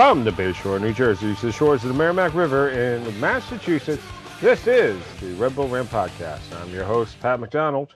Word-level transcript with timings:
From 0.00 0.24
the 0.24 0.30
Bayshore, 0.30 0.80
New 0.80 0.94
Jersey, 0.94 1.34
to 1.34 1.46
the 1.46 1.52
shores 1.52 1.82
of 1.82 1.88
the 1.88 1.94
Merrimack 1.94 2.32
River 2.32 2.70
in 2.70 3.20
Massachusetts, 3.20 4.02
this 4.40 4.66
is 4.66 4.98
the 5.20 5.34
Red 5.34 5.54
Bull 5.54 5.68
Rant 5.68 5.90
Podcast. 5.90 6.40
I'm 6.58 6.70
your 6.70 6.84
host, 6.84 7.20
Pat 7.20 7.38
McDonald. 7.38 7.94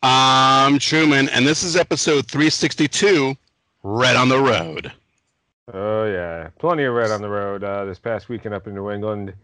I'm 0.00 0.78
Truman, 0.78 1.28
and 1.30 1.44
this 1.44 1.64
is 1.64 1.74
episode 1.74 2.28
362 2.28 3.34
Red 3.82 4.14
on 4.14 4.28
the 4.28 4.38
Road. 4.38 4.92
Oh, 5.74 6.04
yeah. 6.04 6.50
Plenty 6.60 6.84
of 6.84 6.94
red 6.94 7.10
on 7.10 7.20
the 7.20 7.28
road 7.28 7.64
uh, 7.64 7.84
this 7.84 7.98
past 7.98 8.28
weekend 8.28 8.54
up 8.54 8.68
in 8.68 8.74
New 8.74 8.92
England. 8.92 9.34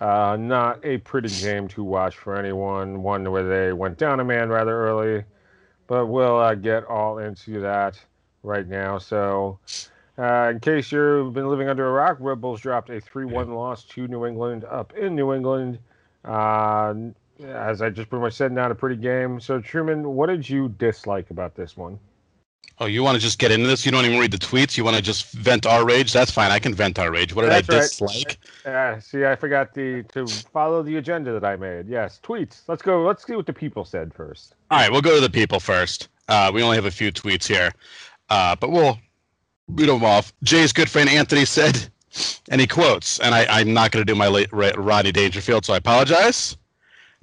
Uh, 0.00 0.36
not 0.36 0.84
a 0.84 0.98
pretty 0.98 1.28
game 1.40 1.68
to 1.68 1.84
watch 1.84 2.16
for 2.16 2.36
anyone. 2.36 3.00
One 3.00 3.30
where 3.30 3.44
they 3.44 3.72
went 3.72 3.96
down 3.96 4.18
a 4.18 4.24
man 4.24 4.48
rather 4.48 4.76
early, 4.76 5.22
but 5.86 6.06
we'll 6.06 6.40
uh, 6.40 6.56
get 6.56 6.84
all 6.86 7.18
into 7.18 7.60
that 7.60 7.96
right 8.42 8.66
now. 8.66 8.98
So, 8.98 9.60
uh, 10.18 10.50
in 10.50 10.60
case 10.60 10.92
you've 10.92 11.32
been 11.32 11.48
living 11.48 11.68
under 11.68 11.88
a 11.88 11.92
rock, 11.92 12.18
Red 12.20 12.40
Bulls 12.40 12.60
dropped 12.60 12.90
a 12.90 13.00
3 13.00 13.24
1 13.24 13.52
loss 13.52 13.84
to 13.84 14.06
New 14.06 14.26
England 14.26 14.64
up 14.64 14.92
in 14.94 15.14
New 15.14 15.32
England. 15.32 15.78
Uh, 16.24 16.94
as 17.44 17.82
I 17.82 17.90
just 17.90 18.08
pretty 18.08 18.22
much 18.22 18.34
said, 18.34 18.52
not 18.52 18.70
a 18.70 18.74
pretty 18.74 18.96
game. 18.96 19.40
So, 19.40 19.60
Truman, 19.60 20.14
what 20.14 20.28
did 20.28 20.48
you 20.48 20.68
dislike 20.68 21.30
about 21.30 21.54
this 21.54 21.76
one? 21.76 21.98
Oh, 22.78 22.86
you 22.86 23.02
want 23.02 23.16
to 23.16 23.20
just 23.20 23.38
get 23.38 23.52
into 23.52 23.66
this? 23.66 23.84
You 23.84 23.92
don't 23.92 24.04
even 24.04 24.18
read 24.18 24.30
the 24.30 24.38
tweets. 24.38 24.76
You 24.76 24.84
want 24.84 24.96
to 24.96 25.02
just 25.02 25.32
vent 25.32 25.66
our 25.66 25.84
rage? 25.84 26.12
That's 26.12 26.30
fine. 26.30 26.50
I 26.50 26.58
can 26.58 26.74
vent 26.74 26.98
our 26.98 27.12
rage. 27.12 27.34
What 27.34 27.42
did 27.42 27.52
That's 27.52 27.68
I 27.68 27.74
right. 27.74 27.82
dislike? 27.82 28.38
Uh, 28.64 28.98
see, 28.98 29.24
I 29.24 29.36
forgot 29.36 29.74
the 29.74 30.02
to 30.14 30.26
follow 30.26 30.82
the 30.82 30.96
agenda 30.96 31.32
that 31.32 31.44
I 31.44 31.56
made. 31.56 31.86
Yes, 31.86 32.18
tweets. 32.22 32.62
Let's 32.68 32.82
go. 32.82 33.04
Let's 33.04 33.26
see 33.26 33.36
what 33.36 33.46
the 33.46 33.52
people 33.52 33.84
said 33.84 34.12
first. 34.12 34.54
All 34.70 34.78
right, 34.78 34.90
we'll 34.90 35.02
go 35.02 35.14
to 35.14 35.20
the 35.20 35.30
people 35.30 35.60
first. 35.60 36.08
Uh, 36.28 36.50
we 36.52 36.62
only 36.62 36.76
have 36.76 36.86
a 36.86 36.90
few 36.90 37.12
tweets 37.12 37.46
here, 37.46 37.72
uh, 38.30 38.56
but 38.56 38.70
we'll 38.70 38.98
read 39.74 39.88
them 39.88 40.04
off. 40.04 40.32
Jay's 40.42 40.72
good 40.72 40.90
friend 40.90 41.08
Anthony 41.08 41.44
said, 41.44 41.88
and 42.50 42.60
he 42.60 42.66
quotes, 42.66 43.18
and 43.20 43.34
I, 43.34 43.46
I'm 43.48 43.72
not 43.72 43.90
going 43.90 44.04
to 44.04 44.12
do 44.12 44.16
my 44.16 44.28
late, 44.28 44.48
Rodney 44.52 45.12
Dangerfield, 45.12 45.64
so 45.64 45.74
I 45.74 45.78
apologize. 45.78 46.56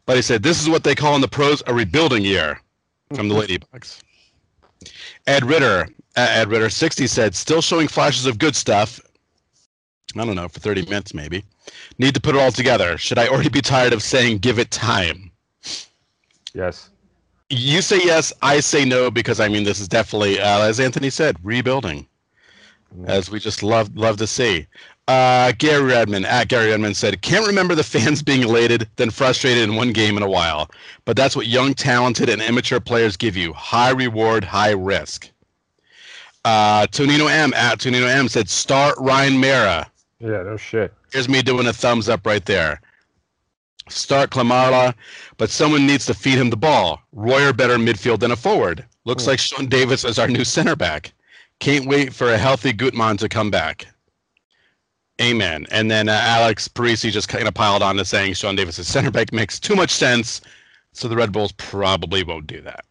But 0.05 0.15
he 0.15 0.21
said, 0.21 0.41
"This 0.41 0.61
is 0.61 0.69
what 0.69 0.83
they 0.83 0.95
call 0.95 1.15
in 1.15 1.21
the 1.21 1.27
pros 1.27 1.61
a 1.67 1.73
rebuilding 1.73 2.23
year." 2.23 2.59
From 3.15 3.27
the 3.27 3.33
Ladybugs. 3.33 4.01
Ed 5.25 5.43
Ritter, 5.43 5.87
uh, 6.15 6.27
Ed 6.29 6.49
Ritter, 6.49 6.69
60 6.69 7.07
said, 7.07 7.35
still 7.35 7.61
showing 7.61 7.87
flashes 7.87 8.27
of 8.27 8.37
good 8.37 8.55
stuff. 8.55 8.99
I 10.15 10.25
don't 10.25 10.35
know, 10.35 10.47
for 10.47 10.59
30 10.59 10.85
minutes 10.85 11.13
maybe. 11.13 11.43
Need 11.97 12.13
to 12.15 12.21
put 12.21 12.35
it 12.35 12.41
all 12.41 12.51
together. 12.51 12.97
Should 12.97 13.17
I 13.17 13.27
already 13.27 13.49
be 13.49 13.61
tired 13.61 13.93
of 13.93 14.03
saying 14.03 14.39
give 14.39 14.59
it 14.59 14.71
time? 14.71 15.31
Yes. 16.53 16.89
You 17.49 17.81
say 17.81 17.99
yes, 18.03 18.31
I 18.43 18.59
say 18.59 18.85
no, 18.85 19.09
because 19.09 19.39
I 19.39 19.47
mean, 19.47 19.63
this 19.63 19.79
is 19.79 19.87
definitely, 19.87 20.39
uh, 20.39 20.61
as 20.61 20.79
Anthony 20.79 21.09
said, 21.09 21.35
rebuilding, 21.43 22.07
as 23.05 23.29
we 23.29 23.39
just 23.39 23.63
love, 23.63 23.95
love 23.95 24.17
to 24.17 24.27
see. 24.27 24.67
Uh, 25.07 25.51
Gary 25.57 25.83
Redmond, 25.83 26.25
at 26.27 26.49
Gary 26.49 26.69
Redmond 26.69 26.95
said, 26.95 27.21
can't 27.23 27.47
remember 27.47 27.73
the 27.73 27.83
fans 27.83 28.21
being 28.31 28.43
elated, 28.43 28.87
then 28.97 29.09
frustrated 29.09 29.63
in 29.63 29.75
one 29.75 29.91
game 29.91 30.17
in 30.17 30.23
a 30.23 30.29
while. 30.29 30.69
But 31.05 31.15
that's 31.17 31.35
what 31.35 31.47
young, 31.47 31.73
talented, 31.73 32.29
and 32.29 32.41
immature 32.41 32.79
players 32.79 33.17
give 33.17 33.35
you 33.35 33.51
high 33.53 33.89
reward, 33.89 34.43
high 34.43 34.71
risk. 34.71 35.29
Uh, 36.45 36.85
Tonino 36.87 37.29
M, 37.29 37.53
at 37.53 37.79
Tonino 37.79 38.07
M 38.07 38.27
said, 38.27 38.49
start 38.49 38.95
Ryan 38.99 39.33
Meara. 39.41 39.87
Yeah. 40.19 40.43
No 40.43 40.57
shit. 40.57 40.93
Here's 41.11 41.27
me 41.27 41.41
doing 41.41 41.67
a 41.67 41.73
thumbs 41.73 42.07
up 42.07 42.25
right 42.25 42.45
there. 42.45 42.79
Start 43.89 44.29
Klimala, 44.29 44.93
but 45.37 45.49
someone 45.49 45.87
needs 45.87 46.05
to 46.05 46.13
feed 46.13 46.37
him 46.37 46.51
the 46.51 46.55
ball. 46.57 47.01
Royer 47.13 47.51
better 47.51 47.77
midfield 47.77 48.19
than 48.19 48.31
a 48.31 48.35
forward. 48.35 48.85
Looks 49.05 49.23
Hmm. 49.23 49.31
like 49.31 49.39
Sean 49.39 49.65
Davis 49.65 50.05
is 50.05 50.19
our 50.19 50.27
new 50.27 50.43
center 50.45 50.75
back. 50.75 51.11
Can't 51.59 51.85
wait 51.85 52.13
for 52.13 52.31
a 52.31 52.37
healthy 52.37 52.71
Gutman 52.71 53.17
to 53.17 53.29
come 53.29 53.51
back. 53.51 53.87
Amen. 55.21 55.65
And 55.71 55.91
then 55.91 56.07
uh, 56.07 56.19
Alex 56.23 56.67
Parisi 56.69 57.11
just 57.11 57.27
kind 57.27 57.47
of 57.47 57.53
piled 57.53 57.83
on 57.83 57.97
to 57.97 58.05
saying 58.05 58.35
Sean 58.35 58.55
Davis' 58.55 58.87
center 58.87 59.11
back 59.11 59.33
makes 59.33 59.59
too 59.59 59.75
much 59.75 59.91
sense, 59.91 60.39
so 60.93 61.07
the 61.07 61.15
Red 61.15 61.33
Bulls 61.33 61.51
probably 61.51 62.23
won't 62.23 62.47
do 62.47 62.61
that. 62.61 62.85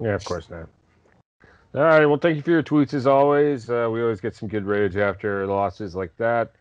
Yeah, 0.00 0.14
of 0.14 0.24
course 0.24 0.48
not. 0.48 0.68
All 1.74 1.82
right. 1.82 2.06
Well, 2.06 2.16
thank 2.16 2.36
you 2.36 2.42
for 2.42 2.50
your 2.50 2.62
tweets 2.62 2.94
as 2.94 3.06
always. 3.06 3.68
Uh, 3.68 3.90
we 3.92 4.00
always 4.00 4.20
get 4.20 4.34
some 4.34 4.48
good 4.48 4.64
rage 4.64 4.96
after 4.96 5.46
losses 5.46 5.94
like 5.94 6.16
that. 6.16 6.52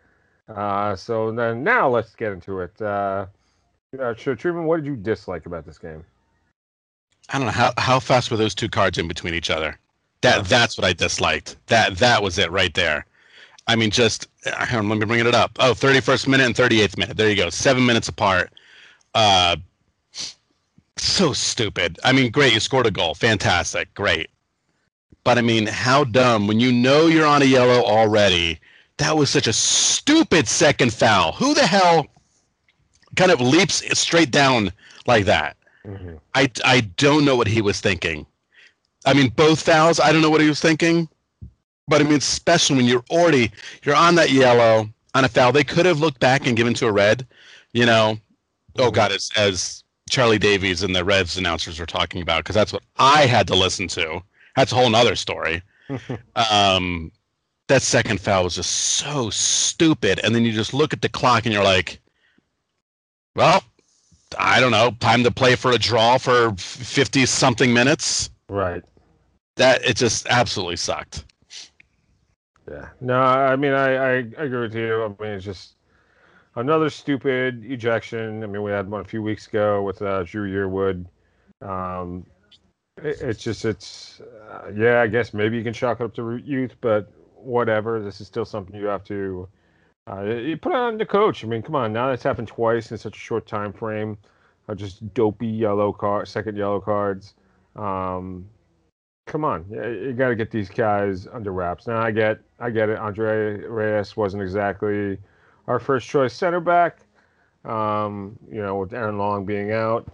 Uh, 0.49 0.95
so 0.95 1.31
then 1.31 1.63
now 1.63 1.88
let's 1.88 2.13
get 2.15 2.33
into 2.33 2.59
it. 2.59 2.79
Uh, 2.81 3.25
uh, 3.99 4.13
so, 4.17 4.35
Truman, 4.35 4.65
what 4.65 4.77
did 4.77 4.85
you 4.85 4.97
dislike 4.97 5.45
about 5.45 5.65
this 5.65 5.77
game? 5.77 6.03
I 7.29 7.38
don't 7.38 7.47
know 7.47 7.53
how 7.53 7.71
how 7.77 7.99
fast 7.99 8.29
were 8.29 8.38
those 8.38 8.53
two 8.53 8.69
cards 8.69 8.97
in 8.97 9.07
between 9.07 9.33
each 9.33 9.49
other. 9.49 9.79
That 10.21 10.37
Yeah. 10.37 10.41
that's 10.43 10.77
what 10.77 10.85
I 10.85 10.93
disliked. 10.93 11.55
That 11.67 11.97
that 11.97 12.21
was 12.23 12.37
it 12.37 12.51
right 12.51 12.73
there. 12.73 13.05
I 13.67 13.75
mean, 13.75 13.89
just 13.91 14.27
uh, 14.45 14.65
on, 14.73 14.89
let 14.89 14.99
me 14.99 15.05
bring 15.05 15.19
it 15.25 15.33
up. 15.35 15.51
Oh, 15.59 15.73
31st 15.73 16.27
minute 16.27 16.45
and 16.45 16.55
38th 16.55 16.97
minute. 16.97 17.17
There 17.17 17.29
you 17.29 17.35
go. 17.35 17.49
Seven 17.49 17.85
minutes 17.85 18.07
apart. 18.07 18.51
Uh, 19.15 19.55
so 20.97 21.33
stupid. 21.33 21.99
I 22.03 22.11
mean, 22.11 22.31
great. 22.31 22.53
You 22.53 22.59
scored 22.59 22.85
a 22.87 22.91
goal. 22.91 23.15
Fantastic. 23.15 23.93
Great. 23.93 24.29
But 25.23 25.37
I 25.37 25.41
mean, 25.41 25.65
how 25.67 26.03
dumb 26.03 26.47
when 26.47 26.59
you 26.59 26.71
know 26.71 27.07
you're 27.07 27.25
on 27.25 27.41
a 27.41 27.45
yellow 27.45 27.83
already. 27.83 28.59
That 28.97 29.17
was 29.17 29.29
such 29.29 29.47
a 29.47 29.51
stupid 29.51 30.47
second 30.47 30.93
foul. 30.93 31.33
Who 31.33 31.53
the 31.53 31.67
hell 31.67 32.07
kind 33.17 33.29
of 33.29 33.41
leaps 33.41 33.83
straight 33.99 34.31
down 34.31 34.71
like 35.05 35.25
that? 35.25 35.57
Mhm. 35.85 36.19
I, 36.33 36.49
I 36.63 36.79
don't 36.95 37.25
know 37.25 37.35
what 37.35 37.47
he 37.47 37.61
was 37.61 37.81
thinking. 37.81 38.25
I 39.05 39.13
mean, 39.13 39.29
both 39.29 39.61
fouls, 39.61 39.99
I 39.99 40.11
don't 40.11 40.21
know 40.21 40.29
what 40.29 40.41
he 40.41 40.47
was 40.47 40.59
thinking. 40.59 41.07
But 41.88 42.01
I 42.01 42.03
mean, 42.03 42.16
especially 42.16 42.77
when 42.77 42.85
you're 42.85 43.05
already 43.11 43.51
you're 43.83 43.95
on 43.95 44.16
that 44.16 44.31
yellow 44.31 44.89
on 45.13 45.23
a 45.23 45.29
foul, 45.29 45.51
they 45.51 45.63
could 45.63 45.85
have 45.85 45.99
looked 45.99 46.19
back 46.19 46.47
and 46.47 46.57
given 46.57 46.73
to 46.75 46.88
a 46.88 46.91
red. 46.91 47.27
You 47.73 47.85
know, 47.85 48.17
oh 48.79 48.89
god, 48.89 49.11
as 49.11 49.29
as 49.35 49.83
Charlie 50.09 50.39
Davies 50.39 50.81
and 50.81 50.95
the 50.95 51.05
Revs 51.05 51.38
announcers 51.38 51.79
were 51.79 51.85
talking 51.85 52.21
about, 52.21 52.39
because 52.39 52.55
that's 52.55 52.73
what 52.73 52.83
I 52.97 53.27
had 53.27 53.47
to 53.47 53.55
listen 53.55 53.88
to. 53.89 54.21
That's 54.55 54.71
a 54.71 54.75
whole 54.75 54.89
nother 54.89 55.15
story. 55.15 55.61
um, 56.35 57.11
that 57.67 57.81
second 57.81 58.19
foul 58.19 58.45
was 58.45 58.55
just 58.55 58.71
so 58.71 59.29
stupid, 59.29 60.19
and 60.23 60.33
then 60.33 60.44
you 60.44 60.51
just 60.51 60.73
look 60.73 60.94
at 60.94 61.01
the 61.01 61.09
clock 61.09 61.45
and 61.45 61.53
you're 61.53 61.63
like, 61.63 61.99
well, 63.35 63.63
I 64.39 64.59
don't 64.59 64.71
know, 64.71 64.91
time 64.99 65.23
to 65.23 65.31
play 65.31 65.55
for 65.55 65.71
a 65.71 65.77
draw 65.77 66.17
for 66.17 66.53
50 66.57 67.25
something 67.25 67.73
minutes. 67.73 68.29
Right. 68.49 68.83
That 69.55 69.85
it 69.85 69.95
just 69.95 70.27
absolutely 70.27 70.75
sucked. 70.75 71.25
Yeah. 72.69 72.89
No, 72.99 73.19
I 73.19 73.55
mean, 73.55 73.73
I, 73.73 73.95
I, 73.95 74.11
agree 74.38 74.61
with 74.61 74.75
you. 74.75 75.03
I 75.03 75.07
mean, 75.23 75.33
it's 75.33 75.45
just 75.45 75.75
another 76.55 76.89
stupid 76.89 77.63
ejection. 77.63 78.44
I 78.44 78.47
mean, 78.47 78.63
we 78.63 78.71
had 78.71 78.89
one 78.89 79.01
a 79.01 79.05
few 79.05 79.21
weeks 79.21 79.47
ago 79.47 79.83
with 79.83 80.01
uh, 80.01 80.23
Dru 80.23 80.51
Yearwood. 80.51 81.05
Um, 81.61 82.25
it, 82.97 83.21
it's 83.21 83.44
just, 83.44 83.65
it's, 83.65 84.19
uh, 84.49 84.71
yeah, 84.75 85.01
I 85.01 85.07
guess 85.07 85.33
maybe 85.33 85.57
you 85.57 85.63
can 85.63 85.73
chalk 85.73 85.99
it 85.99 86.03
up 86.03 86.15
to 86.15 86.38
youth, 86.38 86.75
but 86.81 87.11
whatever. 87.35 88.01
This 88.01 88.19
is 88.19 88.27
still 88.27 88.45
something 88.45 88.75
you 88.75 88.88
have 88.88 89.03
to, 89.05 89.47
uh, 90.09 90.23
you 90.23 90.57
put 90.57 90.73
on 90.73 90.97
the 90.97 91.05
coach. 91.05 91.44
I 91.44 91.47
mean, 91.47 91.61
come 91.61 91.75
on. 91.75 91.94
Now 91.94 92.09
that's 92.09 92.23
happened 92.23 92.47
twice 92.47 92.91
in 92.91 92.97
such 92.97 93.15
a 93.15 93.19
short 93.19 93.45
time 93.45 93.71
frame. 93.71 94.17
Uh, 94.67 94.73
just 94.73 95.13
dopey 95.13 95.47
yellow 95.47 95.94
card, 95.94 96.27
second 96.27 96.57
yellow 96.57 96.81
cards. 96.81 97.35
Um, 97.75 98.49
come 99.25 99.44
on, 99.44 99.66
you, 99.69 100.13
got 100.13 100.30
to 100.30 100.36
get 100.36 100.52
these 100.52 100.69
guys 100.69 101.28
under 101.28 101.52
wraps. 101.52 101.88
Now 101.88 102.02
I 102.02 102.12
get, 102.12 102.40
I 102.59 102.69
get 102.69 102.90
it. 102.90 102.97
Andre 102.97 103.58
Reyes 103.66 104.16
wasn't 104.16 104.44
exactly 104.44 105.18
our 105.68 105.80
first 105.80 106.07
choice 106.07 106.33
center 106.33 106.60
back. 106.60 107.00
Um, 107.66 108.38
you 108.51 108.62
know, 108.62 108.77
with 108.77 108.94
Aaron 108.94 109.18
Long 109.18 109.44
being 109.44 109.72
out, 109.72 110.07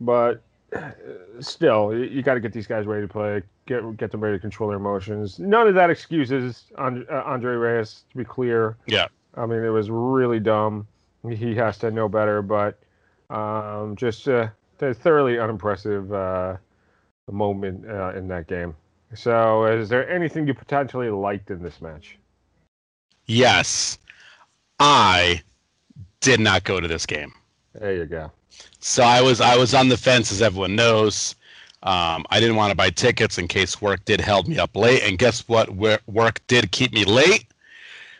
but 0.00 0.42
uh, 0.74 0.90
still, 1.38 1.94
you, 1.94 2.22
got 2.22 2.34
to 2.34 2.40
get 2.40 2.50
these 2.50 2.66
guys 2.66 2.86
ready 2.86 3.02
to 3.06 3.12
play. 3.12 3.42
Get 3.66 3.96
get 3.98 4.10
them 4.10 4.22
ready 4.22 4.36
to 4.36 4.40
control 4.40 4.70
their 4.70 4.78
emotions. 4.78 5.38
None 5.38 5.68
of 5.68 5.74
that 5.74 5.90
excuses 5.90 6.64
uh, 6.78 7.00
Andre 7.10 7.56
Reyes. 7.56 8.04
To 8.10 8.16
be 8.16 8.24
clear, 8.24 8.78
Yeah. 8.86 9.08
I 9.34 9.44
mean 9.44 9.62
it 9.62 9.68
was 9.68 9.90
really 9.90 10.40
dumb. 10.40 10.86
He 11.28 11.54
has 11.56 11.76
to 11.78 11.90
know 11.90 12.08
better, 12.08 12.40
but 12.40 12.78
um, 13.28 13.96
just 13.96 14.26
uh, 14.28 14.48
a 14.80 14.94
thoroughly 14.94 15.38
unimpressive 15.38 16.12
uh, 16.12 16.56
moment 17.32 17.88
uh, 17.88 18.12
in 18.14 18.28
that 18.28 18.46
game. 18.46 18.74
So, 19.14 19.66
is 19.66 19.88
there 19.88 20.08
anything 20.08 20.46
you 20.46 20.54
potentially 20.54 21.08
liked 21.08 21.50
in 21.50 21.62
this 21.62 21.80
match? 21.80 22.18
Yes, 23.26 23.98
I 24.80 25.42
did 26.20 26.40
not 26.40 26.64
go 26.64 26.80
to 26.80 26.88
this 26.88 27.06
game. 27.06 27.32
There 27.74 27.94
you 27.94 28.06
go. 28.06 28.30
So 28.80 29.02
I 29.02 29.20
was 29.20 29.40
I 29.40 29.56
was 29.56 29.74
on 29.74 29.88
the 29.88 29.96
fence, 29.96 30.30
as 30.32 30.42
everyone 30.42 30.76
knows. 30.76 31.34
Um, 31.82 32.24
I 32.30 32.40
didn't 32.40 32.56
want 32.56 32.70
to 32.70 32.76
buy 32.76 32.90
tickets 32.90 33.36
in 33.38 33.46
case 33.46 33.80
work 33.80 34.04
did 34.04 34.20
held 34.20 34.48
me 34.48 34.58
up 34.58 34.74
late, 34.74 35.02
and 35.02 35.18
guess 35.18 35.46
what? 35.48 35.74
Work 35.74 36.40
did 36.46 36.72
keep 36.72 36.92
me 36.92 37.04
late. 37.04 37.46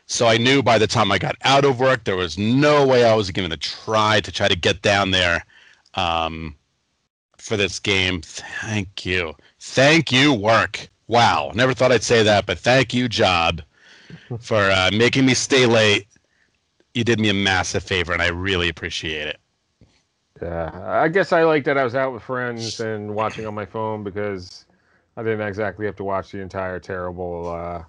So 0.06 0.26
I 0.26 0.36
knew 0.36 0.62
by 0.62 0.78
the 0.78 0.86
time 0.86 1.10
I 1.10 1.18
got 1.18 1.36
out 1.42 1.64
of 1.64 1.80
work, 1.80 2.04
there 2.04 2.16
was 2.16 2.36
no 2.36 2.86
way 2.86 3.04
I 3.04 3.14
was 3.14 3.30
going 3.30 3.48
to 3.48 3.56
try 3.56 4.20
to 4.20 4.30
try 4.30 4.48
to 4.48 4.56
get 4.56 4.82
down 4.82 5.12
there 5.12 5.44
um, 5.94 6.54
for 7.44 7.56
this 7.56 7.78
game. 7.78 8.22
Thank 8.22 9.04
you, 9.04 9.34
thank 9.60 10.10
you, 10.10 10.32
work. 10.32 10.88
Wow, 11.06 11.52
never 11.54 11.74
thought 11.74 11.92
I'd 11.92 12.02
say 12.02 12.22
that, 12.22 12.46
but 12.46 12.58
thank 12.58 12.94
you, 12.94 13.08
job. 13.08 13.60
for 14.40 14.70
uh, 14.70 14.90
making 14.92 15.26
me 15.26 15.34
stay 15.34 15.66
late. 15.66 16.06
You 16.94 17.04
did 17.04 17.20
me 17.20 17.28
a 17.28 17.34
massive 17.34 17.82
favor, 17.82 18.12
and 18.12 18.22
I 18.22 18.28
really 18.28 18.68
appreciate 18.68 19.28
it. 19.28 19.38
Yeah, 20.40 20.70
I 20.84 21.08
guess 21.08 21.32
I 21.32 21.44
like 21.44 21.64
that 21.64 21.76
I 21.76 21.84
was 21.84 21.94
out 21.94 22.12
with 22.12 22.22
friends 22.22 22.80
and 22.80 23.14
watching 23.14 23.46
on 23.46 23.54
my 23.54 23.66
phone 23.66 24.02
because 24.02 24.64
I 25.16 25.22
didn't 25.22 25.46
exactly 25.46 25.86
have 25.86 25.96
to 25.96 26.04
watch 26.04 26.32
the 26.32 26.40
entire 26.40 26.80
terrible 26.80 27.48
uh, 27.48 27.82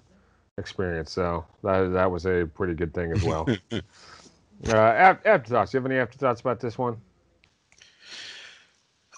experience. 0.58 1.12
So 1.12 1.44
that 1.62 1.92
that 1.92 2.10
was 2.10 2.26
a 2.26 2.48
pretty 2.54 2.74
good 2.74 2.92
thing 2.92 3.12
as 3.12 3.22
well. 3.24 3.48
uh, 3.72 4.76
afterthoughts. 4.76 5.72
Do 5.72 5.78
you 5.78 5.82
have 5.82 5.90
any 5.90 5.98
afterthoughts 5.98 6.40
about 6.40 6.60
this 6.60 6.76
one? 6.76 6.98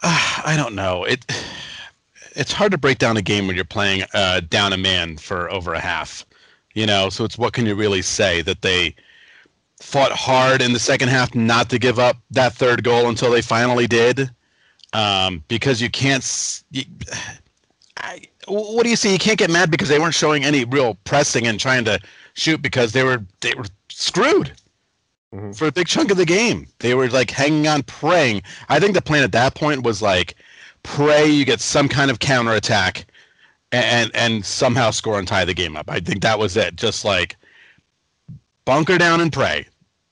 Uh, 0.02 0.42
I 0.44 0.54
don't 0.56 0.74
know. 0.74 1.04
It 1.04 1.24
it's 2.34 2.52
hard 2.52 2.72
to 2.72 2.78
break 2.78 2.98
down 2.98 3.16
a 3.16 3.22
game 3.22 3.46
when 3.46 3.56
you're 3.56 3.64
playing 3.64 4.04
uh, 4.14 4.40
down 4.48 4.72
a 4.72 4.76
man 4.76 5.16
for 5.18 5.50
over 5.50 5.74
a 5.74 5.80
half. 5.80 6.24
You 6.74 6.86
know, 6.86 7.10
so 7.10 7.24
it's 7.24 7.36
what 7.36 7.52
can 7.52 7.66
you 7.66 7.74
really 7.74 8.02
say 8.02 8.42
that 8.42 8.62
they 8.62 8.94
fought 9.80 10.12
hard 10.12 10.62
in 10.62 10.72
the 10.72 10.78
second 10.78 11.08
half 11.08 11.34
not 11.34 11.70
to 11.70 11.78
give 11.78 11.98
up 11.98 12.16
that 12.30 12.52
third 12.52 12.84
goal 12.84 13.08
until 13.08 13.30
they 13.30 13.42
finally 13.42 13.86
did, 13.86 14.30
um, 14.92 15.42
because 15.48 15.82
you 15.82 15.90
can't. 15.90 16.62
You, 16.70 16.84
I, 17.96 18.20
what 18.46 18.84
do 18.84 18.90
you 18.90 18.96
see? 18.96 19.12
You 19.12 19.18
can't 19.18 19.38
get 19.38 19.50
mad 19.50 19.70
because 19.70 19.88
they 19.88 19.98
weren't 19.98 20.14
showing 20.14 20.44
any 20.44 20.64
real 20.64 20.96
pressing 21.04 21.46
and 21.46 21.58
trying 21.58 21.84
to 21.86 21.98
shoot 22.34 22.62
because 22.62 22.92
they 22.92 23.02
were 23.02 23.24
they 23.40 23.54
were 23.54 23.66
screwed 23.88 24.52
mm-hmm. 25.34 25.52
for 25.52 25.66
a 25.66 25.72
big 25.72 25.86
chunk 25.86 26.10
of 26.10 26.16
the 26.16 26.26
game. 26.26 26.66
They 26.78 26.94
were 26.94 27.08
like 27.08 27.30
hanging 27.30 27.66
on, 27.66 27.82
praying. 27.82 28.42
I 28.68 28.80
think 28.80 28.94
the 28.94 29.02
plan 29.02 29.22
at 29.22 29.32
that 29.32 29.54
point 29.54 29.82
was 29.82 30.02
like 30.02 30.34
pray 30.82 31.26
you 31.26 31.44
get 31.44 31.60
some 31.60 31.88
kind 31.88 32.10
of 32.10 32.18
counterattack 32.18 33.06
and 33.72 34.10
and 34.14 34.44
somehow 34.44 34.90
score 34.90 35.18
and 35.18 35.28
tie 35.28 35.44
the 35.44 35.54
game 35.54 35.76
up. 35.76 35.90
I 35.90 36.00
think 36.00 36.22
that 36.22 36.38
was 36.38 36.56
it. 36.56 36.76
Just 36.76 37.04
like 37.04 37.36
bunker 38.64 38.98
down 38.98 39.20
and 39.20 39.32
pray. 39.32 39.66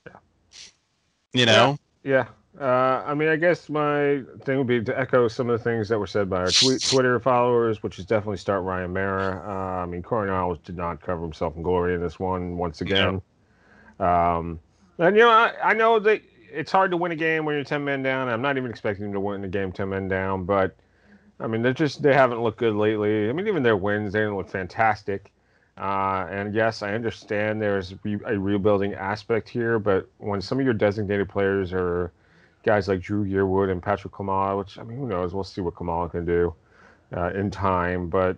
Yeah. 0.05 0.13
You 1.33 1.45
know? 1.45 1.77
Yeah. 2.03 2.11
yeah. 2.11 2.27
Uh, 2.59 3.03
I 3.05 3.13
mean, 3.13 3.29
I 3.29 3.35
guess 3.35 3.69
my 3.69 4.23
thing 4.43 4.57
would 4.57 4.65
be 4.65 4.83
to 4.83 4.99
echo 4.99 5.27
some 5.27 5.47
of 5.47 5.59
the 5.59 5.63
things 5.63 5.89
that 5.89 5.99
were 5.99 6.07
said 6.07 6.27
by 6.27 6.37
our 6.37 6.49
tweet, 6.49 6.81
Twitter 6.81 7.19
followers, 7.19 7.83
which 7.83 7.99
is 7.99 8.05
definitely 8.05 8.37
start 8.37 8.63
Ryan 8.63 8.91
Meara. 8.91 9.43
Uh, 9.45 9.83
I 9.83 9.85
mean, 9.85 10.01
Coronel 10.01 10.55
did 10.63 10.75
not 10.75 10.99
cover 10.99 11.21
himself 11.21 11.55
in 11.55 11.61
glory 11.61 11.93
in 11.93 12.01
this 12.01 12.19
one 12.19 12.57
once 12.57 12.81
again. 12.81 13.21
Um, 13.99 14.59
and, 14.99 15.15
you 15.15 15.23
know, 15.23 15.29
I, 15.29 15.53
I 15.63 15.73
know 15.73 15.99
that 15.99 16.21
it's 16.51 16.71
hard 16.71 16.91
to 16.91 16.97
win 16.97 17.11
a 17.11 17.15
game 17.15 17.45
when 17.45 17.55
you're 17.55 17.63
10 17.63 17.83
men 17.83 18.03
down. 18.03 18.29
I'm 18.29 18.41
not 18.41 18.57
even 18.57 18.69
expecting 18.69 19.05
them 19.05 19.13
to 19.13 19.19
win 19.19 19.41
the 19.41 19.47
game 19.47 19.71
10 19.71 19.89
men 19.89 20.07
down, 20.07 20.45
but 20.45 20.75
I 21.39 21.47
mean, 21.47 21.61
they're 21.61 21.73
just, 21.73 22.01
they 22.01 22.13
haven't 22.13 22.41
looked 22.41 22.59
good 22.59 22.75
lately. 22.75 23.29
I 23.29 23.33
mean, 23.33 23.47
even 23.47 23.63
their 23.63 23.77
wins, 23.77 24.13
they 24.13 24.19
didn't 24.19 24.37
look 24.37 24.49
fantastic. 24.49 25.31
Uh, 25.77 26.25
and 26.31 26.55
yes, 26.55 26.81
I 26.81 26.93
understand 26.93 27.61
there's 27.61 27.93
a 28.25 28.39
rebuilding 28.39 28.95
aspect 28.95 29.47
here, 29.47 29.77
but 29.77 30.09
when 30.17 30.41
some 30.41 30.59
of 30.59 30.65
your 30.65 30.73
designated 30.73 31.29
players 31.29 31.71
are 31.71 32.11
guys 32.63 32.87
like 32.87 33.01
Dru 33.01 33.25
Yearwood 33.25 33.71
and 33.71 33.81
Patrick 33.81 34.13
Klimala, 34.13 34.57
which 34.57 34.79
I 34.79 34.83
mean, 34.83 34.97
who 34.97 35.07
knows? 35.07 35.35
We'll 35.35 35.43
see 35.43 35.61
what 35.61 35.75
Klimala 35.75 36.09
can 36.09 36.25
do 36.25 36.55
uh, 37.15 37.31
in 37.33 37.51
time, 37.51 38.09
but 38.09 38.37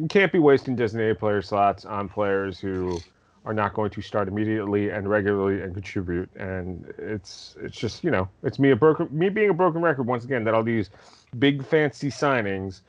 you 0.00 0.08
can't 0.08 0.32
be 0.32 0.38
wasting 0.38 0.74
designated 0.76 1.18
player 1.18 1.42
slots 1.42 1.84
on 1.84 2.08
players 2.08 2.58
who 2.58 2.98
are 3.44 3.54
not 3.54 3.74
going 3.74 3.90
to 3.90 4.00
start 4.00 4.28
immediately 4.28 4.90
and 4.90 5.08
regularly 5.08 5.62
and 5.62 5.74
contribute. 5.74 6.30
And 6.36 6.92
it's 6.98 7.56
it's 7.60 7.76
just 7.76 8.04
you 8.04 8.10
know 8.10 8.28
it's 8.42 8.58
me 8.58 8.70
a 8.70 8.76
broken 8.76 9.08
me 9.10 9.28
being 9.28 9.50
a 9.50 9.54
broken 9.54 9.82
record 9.82 10.06
once 10.06 10.24
again 10.24 10.44
that 10.44 10.54
all 10.54 10.62
these 10.62 10.90
big 11.38 11.64
fancy 11.64 12.08
signings 12.08 12.80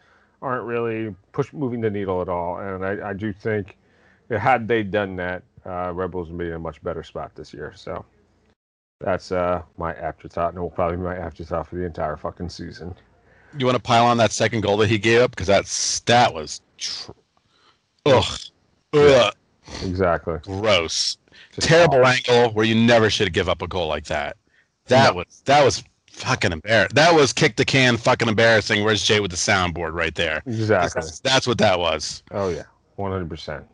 aren't 0.41 0.65
really 0.65 1.13
push 1.31 1.51
moving 1.53 1.81
the 1.81 1.89
needle 1.89 2.21
at 2.21 2.29
all. 2.29 2.59
And 2.59 2.85
I, 2.85 3.09
I 3.09 3.13
do 3.13 3.33
think 3.33 3.77
had 4.29 4.67
they 4.67 4.83
done 4.83 5.15
that, 5.17 5.43
uh, 5.65 5.91
Rebels 5.93 6.29
would 6.29 6.37
be 6.37 6.47
in 6.47 6.53
a 6.53 6.59
much 6.59 6.81
better 6.83 7.03
spot 7.03 7.31
this 7.35 7.53
year. 7.53 7.73
So 7.75 8.05
that's 8.99 9.31
uh, 9.31 9.61
my 9.77 9.93
afterthought, 9.93 10.49
and 10.49 10.57
it 10.57 10.61
will 10.61 10.69
probably 10.69 10.97
be 10.97 11.03
my 11.03 11.15
afterthought 11.15 11.67
for 11.67 11.75
the 11.75 11.83
entire 11.83 12.17
fucking 12.17 12.49
season. 12.49 12.95
You 13.57 13.65
want 13.65 13.75
to 13.75 13.81
pile 13.81 14.05
on 14.05 14.17
that 14.17 14.31
second 14.31 14.61
goal 14.61 14.77
that 14.77 14.89
he 14.89 14.97
gave 14.97 15.21
up 15.21 15.31
because 15.31 15.47
that's 15.47 15.99
that 16.01 16.33
was, 16.33 16.61
tr- 16.77 17.11
ugh, 18.05 18.39
ugh, 18.93 19.33
exactly 19.83 20.37
gross, 20.43 21.17
Just 21.53 21.67
terrible 21.67 22.05
angle 22.05 22.51
where 22.53 22.65
you 22.65 22.75
never 22.75 23.09
should 23.09 23.27
have 23.27 23.33
give 23.33 23.49
up 23.49 23.61
a 23.61 23.67
goal 23.67 23.87
like 23.87 24.05
that. 24.05 24.37
That 24.87 25.11
no. 25.11 25.17
was 25.17 25.41
that 25.45 25.63
was 25.63 25.83
fucking 26.11 26.51
embarrassing. 26.51 26.95
That 26.95 27.13
was 27.13 27.33
kick 27.33 27.55
the 27.55 27.65
can, 27.65 27.97
fucking 27.97 28.27
embarrassing. 28.27 28.83
Where's 28.83 29.03
Jay 29.03 29.19
with 29.19 29.31
the 29.31 29.37
soundboard 29.37 29.93
right 29.93 30.15
there? 30.15 30.41
Exactly. 30.45 31.01
That's, 31.01 31.19
that's 31.19 31.47
what 31.47 31.57
that 31.57 31.79
was. 31.79 32.23
Oh 32.31 32.49
yeah, 32.49 32.63
one 32.95 33.11
hundred 33.11 33.29
percent. 33.29 33.65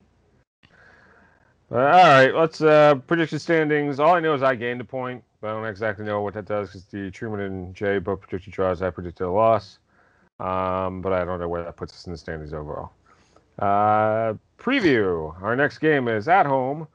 all 1.72 1.78
right, 1.78 2.32
let's 2.32 2.62
uh, 2.62 2.96
prediction 3.08 3.40
standings. 3.40 4.00
All 4.00 4.16
I 4.16 4.20
know 4.20 4.34
is 4.34 4.44
I 4.44 4.56
gained 4.56 4.82
a 4.82 4.86
point, 4.86 5.24
but 5.42 5.50
I 5.50 5.54
don't 5.54 5.66
exactly 5.66 6.06
know 6.06 6.22
what 6.22 6.34
that 6.34 6.46
does 6.46 6.70
because 6.70 6.86
the 6.86 7.12
Truman 7.12 7.42
and 7.42 7.76
Jay 7.76 8.00
both 8.00 8.22
predicted 8.22 8.54
draws. 8.54 8.82
I 8.82 8.90
predicted 8.90 9.28
a 9.28 9.32
loss, 9.32 9.80
um, 10.40 11.02
but 11.02 11.14
I 11.14 11.24
don't 11.26 11.40
know 11.40 11.50
where 11.50 11.64
that 11.64 11.76
puts 11.76 11.94
us 11.94 12.06
in 12.06 12.12
the 12.12 12.18
standings 12.18 12.54
overall. 12.54 12.92
Uh, 13.60 14.34
preview: 14.62 15.36
Our 15.42 15.56
next 15.56 15.80
game 15.80 16.08
is 16.08 16.28
at 16.28 16.46
home 16.46 16.88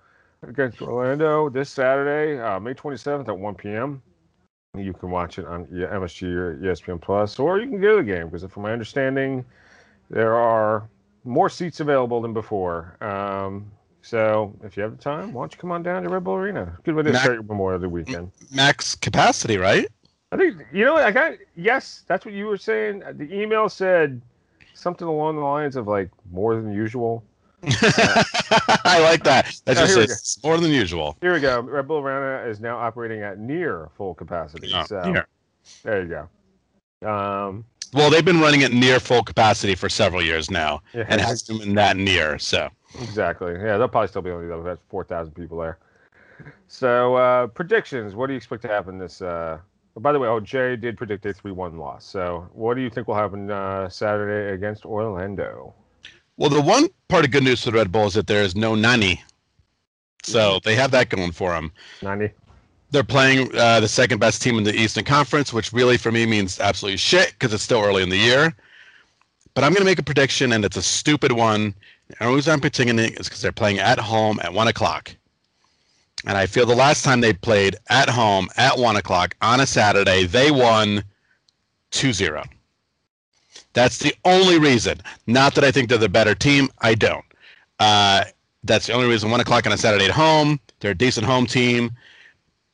against 0.47 0.81
Orlando 0.81 1.49
this 1.49 1.69
Saturday, 1.71 2.41
uh, 2.41 2.61
May 2.61 2.75
27th 2.75 3.29
at 3.29 3.39
1 3.39 3.55
p.m. 3.57 4.03
You 4.77 4.93
can 4.93 5.11
watch 5.11 5.39
it 5.39 5.47
on 5.47 5.67
MSG 5.67 6.23
or 6.35 6.57
ESPN 6.57 7.01
Plus, 7.01 7.39
or 7.39 7.59
you 7.59 7.69
can 7.69 7.81
go 7.81 7.97
to 7.97 8.05
the 8.05 8.13
game 8.13 8.29
because, 8.29 8.45
from 8.51 8.63
my 8.63 8.73
understanding, 8.73 9.45
there 10.11 10.35
are 10.35 10.89
more 11.25 11.49
seats 11.49 11.81
available 11.81 12.21
than 12.21 12.33
before. 12.33 12.97
Um, 13.01 13.71
so 14.03 14.55
if 14.63 14.77
you 14.77 14.83
have 14.83 14.97
the 14.97 15.03
time, 15.03 15.33
why 15.33 15.43
don't 15.43 15.53
you 15.53 15.59
come 15.59 15.73
on 15.73 15.83
down 15.83 16.03
to 16.05 16.09
Red 16.09 16.25
Bull 16.25 16.35
Arena? 16.35 16.79
Good 16.85 16.95
way 16.95 17.03
to 17.03 17.15
start 17.17 17.35
your 17.35 17.43
Memorial 17.43 17.81
Day 17.81 17.87
weekend. 17.87 18.31
Max 18.53 18.95
capacity, 18.95 19.57
right? 19.57 19.89
I 20.31 20.37
think 20.37 20.63
you 20.73 20.85
know. 20.85 20.97
I 20.97 21.11
got 21.11 21.35
yes. 21.57 22.05
That's 22.07 22.25
what 22.25 22.35
you 22.35 22.47
were 22.47 22.57
saying. 22.57 23.03
The 23.15 23.33
email 23.33 23.69
said 23.69 24.21
something 24.75 25.07
along 25.07 25.37
the 25.37 25.43
lines 25.43 25.77
of 25.77 25.89
like 25.89 26.11
more 26.31 26.55
than 26.55 26.73
usual. 26.73 27.25
I 28.85 29.01
like 29.03 29.25
that. 29.25 29.53
That's 29.65 29.95
just 29.95 30.45
more 30.45 30.59
than 30.59 30.71
usual. 30.71 31.17
Here 31.21 31.33
we 31.33 31.41
go. 31.41 31.61
Red 31.61 31.89
Bull 31.89 31.99
Arena 31.99 32.49
is 32.49 32.61
now 32.61 32.79
operating 32.79 33.23
at 33.23 33.39
near 33.39 33.89
full 33.97 34.15
capacity. 34.15 34.71
Oh, 34.73 34.85
so 34.85 35.03
near. 35.11 35.27
there 35.83 36.03
you 36.03 36.09
go. 37.03 37.09
Um, 37.09 37.65
well, 37.93 38.09
they've 38.09 38.25
been 38.25 38.41
running 38.41 38.63
at 38.63 38.73
near 38.73 39.01
full 39.01 39.25
capacity 39.25 39.75
for 39.75 39.89
several 39.89 40.23
years 40.23 40.51
now, 40.51 40.81
yeah, 40.95 41.07
and 41.09 41.21
has 41.21 41.43
been 41.43 41.75
that 41.75 41.97
near. 41.97 42.39
So 42.39 42.69
exactly. 43.01 43.53
Yeah, 43.55 43.79
they'll 43.79 43.89
probably 43.89 44.09
still 44.09 44.23
be 44.23 44.31
only 44.31 44.47
about 44.47 44.79
four 44.89 45.03
thousand 45.03 45.35
people 45.35 45.59
there. 45.59 45.79
So 46.69 47.17
uh, 47.17 47.47
predictions. 47.49 48.15
What 48.15 48.29
do 48.29 48.35
you 48.35 48.37
expect 48.37 48.63
to 48.63 48.69
happen 48.69 48.99
this? 48.99 49.23
Uh, 49.23 49.59
oh, 49.97 50.01
by 50.01 50.13
the 50.13 50.21
way, 50.21 50.29
oh 50.29 50.39
Jay 50.39 50.77
did 50.77 50.97
predict 50.97 51.27
a 51.27 51.33
three-one 51.33 51.79
loss. 51.79 52.05
So 52.05 52.49
what 52.53 52.75
do 52.75 52.81
you 52.81 52.91
think 52.91 53.09
will 53.09 53.17
happen 53.17 53.51
uh, 53.51 53.89
Saturday 53.89 54.55
against 54.55 54.85
Orlando? 54.85 55.75
Well, 56.37 56.51
the 56.51 56.61
one 56.61 56.89
part 57.09 57.25
of 57.25 57.31
good 57.31 57.45
news 57.45 57.65
for 57.65 57.71
the 57.71 57.79
Red 57.79 57.91
Bull 57.91 58.07
is 58.07 58.15
that 58.15 58.27
there 58.27 58.43
is 58.43 58.55
no 58.55 58.75
Nani. 58.75 59.23
So 60.23 60.61
they 60.65 60.75
have 60.75 60.91
that 60.91 61.09
going 61.09 61.33
for 61.33 61.53
them. 61.53 61.73
Nani. 62.03 62.31
They're 62.91 63.05
playing 63.05 63.57
uh, 63.57 63.81
the 63.81 63.89
second 63.89 64.19
best 64.19 64.43
team 64.43 64.59
in 64.59 64.65
the 64.65 64.75
Eastern 64.75 65.05
Conference, 65.05 65.53
which 65.53 65.73
really 65.73 65.97
for 65.97 66.13
me 66.13 66.27
means 66.27 66.61
absolutely 66.61 66.99
shit 66.99 67.33
because 67.33 67.53
it's 67.53 67.63
still 67.63 67.81
early 67.81 68.03
in 68.03 68.11
the 68.11 68.17
year. 68.17 68.55
But 69.55 69.65
I'm 69.65 69.73
going 69.73 69.81
to 69.81 69.87
make 69.87 69.99
a 69.99 70.03
prediction, 70.03 70.53
and 70.53 70.65
it's 70.65 70.77
a 70.77 70.83
stupid 70.83 71.33
one. 71.33 71.75
The 72.09 72.25
only 72.25 72.37
reason 72.37 72.53
I'm 72.53 72.61
predicting 72.61 72.99
it 72.99 73.19
is 73.19 73.27
because 73.27 73.41
they're 73.41 73.53
playing 73.53 73.79
at 73.79 73.99
home 73.99 74.39
at 74.43 74.53
1 74.53 74.69
o'clock. 74.69 75.17
And 76.27 76.37
I 76.37 76.47
feel 76.47 76.67
the 76.67 76.75
last 76.75 77.05
time 77.05 77.21
they 77.21 77.33
played 77.33 77.77
at 77.89 78.09
home 78.09 78.49
at 78.57 78.79
1 78.79 78.97
o'clock 78.97 79.35
on 79.41 79.61
a 79.61 79.67
Saturday, 79.67 80.27
they 80.27 80.51
won 80.51 81.03
2 81.93 82.13
0. 82.13 82.45
That's 83.77 83.99
the 83.99 84.15
only 84.25 84.59
reason. 84.59 85.03
Not 85.27 85.55
that 85.55 85.63
I 85.63 85.71
think 85.71 85.91
they're 85.91 85.99
the 85.99 86.09
better 86.09 86.35
team. 86.35 86.71
I 86.79 86.95
don't. 86.95 87.27
Uh, 87.79 88.25
that's 88.65 88.87
the 88.87 88.95
only 88.95 89.07
reason. 89.07 89.31
One 89.31 89.41
o'clock 89.41 89.67
on 89.67 89.73
a 89.73 89.77
Saturday 89.77 90.07
at 90.07 90.13
home. 90.13 90.59
They're 90.81 90.93
a 90.93 90.95
decent 90.95 91.27
home 91.27 91.45
team. 91.45 91.91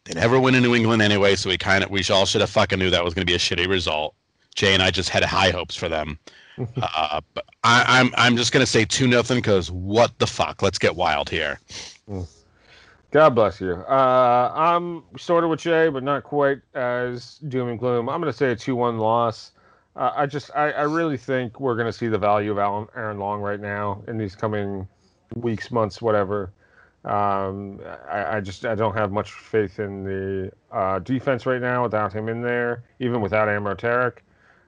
They 0.04 0.14
never 0.14 0.38
win 0.38 0.54
in 0.54 0.62
New 0.62 0.76
England 0.76 1.02
anyway, 1.02 1.34
so 1.34 1.50
we 1.50 1.58
kind 1.58 1.82
of 1.82 1.90
we 1.90 2.04
all 2.08 2.24
should 2.24 2.40
have 2.40 2.50
fucking 2.50 2.78
knew 2.78 2.88
that 2.90 3.02
was 3.02 3.14
going 3.14 3.26
to 3.26 3.30
be 3.30 3.34
a 3.34 3.38
shitty 3.38 3.66
result. 3.66 4.14
Jay 4.54 4.74
and 4.74 4.82
I 4.82 4.92
just 4.92 5.08
had 5.08 5.24
high 5.24 5.50
hopes 5.50 5.74
for 5.74 5.88
them. 5.88 6.20
uh, 6.80 7.20
but 7.34 7.46
I, 7.64 7.98
am 7.98 8.06
I'm, 8.06 8.14
I'm 8.16 8.36
just 8.36 8.52
going 8.52 8.64
to 8.64 8.70
say 8.70 8.84
two 8.84 9.08
nothing 9.08 9.38
because 9.38 9.72
what 9.72 10.16
the 10.20 10.26
fuck? 10.28 10.62
Let's 10.62 10.78
get 10.78 10.94
wild 10.94 11.28
here. 11.28 11.58
God 13.10 13.30
bless 13.30 13.60
you. 13.60 13.74
Uh, 13.88 14.52
I'm 14.54 15.02
sort 15.18 15.42
of 15.42 15.50
with 15.50 15.58
Jay, 15.58 15.88
but 15.88 16.04
not 16.04 16.22
quite 16.22 16.58
as 16.74 17.38
doom 17.48 17.70
and 17.70 17.78
gloom. 17.78 18.08
I'm 18.08 18.20
going 18.20 18.32
to 18.32 18.38
say 18.38 18.52
a 18.52 18.56
two 18.56 18.76
one 18.76 18.98
loss. 18.98 19.50
Uh, 19.94 20.12
I 20.14 20.26
just, 20.26 20.50
I, 20.54 20.70
I 20.70 20.82
really 20.82 21.16
think 21.16 21.60
we're 21.60 21.74
going 21.74 21.86
to 21.86 21.92
see 21.92 22.08
the 22.08 22.18
value 22.18 22.50
of 22.50 22.58
Alan, 22.58 22.88
Aaron 22.96 23.18
Long 23.18 23.40
right 23.40 23.60
now 23.60 24.02
in 24.08 24.16
these 24.16 24.34
coming 24.34 24.88
weeks, 25.34 25.70
months, 25.70 26.00
whatever. 26.00 26.52
Um, 27.04 27.80
I, 28.08 28.36
I, 28.36 28.40
just, 28.40 28.64
I 28.64 28.74
don't 28.74 28.94
have 28.94 29.12
much 29.12 29.32
faith 29.32 29.80
in 29.80 30.04
the 30.04 30.52
uh, 30.70 30.98
defense 31.00 31.46
right 31.46 31.60
now 31.60 31.82
without 31.82 32.12
him 32.12 32.28
in 32.28 32.40
there, 32.40 32.84
even 33.00 33.20
without 33.20 33.48
Amro 33.48 33.74
Tarek. 33.74 34.18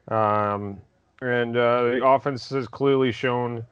Um, 0.08 0.78
and 1.22 1.56
uh, 1.56 1.84
the 1.84 2.04
offense 2.04 2.50
has 2.50 2.68
clearly 2.68 3.12
shown 3.12 3.64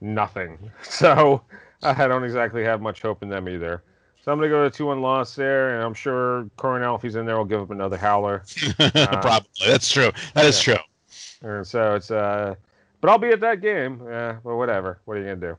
nothing. 0.00 0.70
So 0.82 1.42
I 1.82 2.06
don't 2.06 2.24
exactly 2.24 2.62
have 2.64 2.82
much 2.82 3.00
hope 3.00 3.22
in 3.22 3.30
them 3.30 3.48
either. 3.48 3.82
So 4.22 4.30
I'm 4.30 4.38
going 4.38 4.50
to 4.50 4.54
go 4.54 4.64
to 4.64 4.70
two 4.70 4.86
one 4.86 5.00
loss 5.00 5.34
there, 5.34 5.74
and 5.74 5.82
I'm 5.82 5.94
sure 5.94 6.46
Coronel, 6.58 6.96
if 6.96 7.02
he's 7.02 7.16
in 7.16 7.24
there, 7.24 7.38
will 7.38 7.46
give 7.46 7.62
up 7.62 7.70
another 7.70 7.96
howler. 7.96 8.44
Uh, 8.78 8.90
Probably. 9.22 9.48
That's 9.66 9.90
true. 9.90 10.12
That 10.34 10.44
is 10.44 10.66
yeah. 10.66 10.74
true. 10.74 10.84
And 11.42 11.66
so 11.66 11.94
it's 11.94 12.10
uh, 12.10 12.54
but 13.00 13.10
I'll 13.10 13.18
be 13.18 13.28
at 13.28 13.40
that 13.40 13.60
game. 13.60 14.02
Yeah, 14.06 14.36
but 14.44 14.56
whatever. 14.56 15.00
What 15.04 15.16
are 15.16 15.20
you 15.20 15.26
gonna 15.34 15.54
do? 15.54 15.58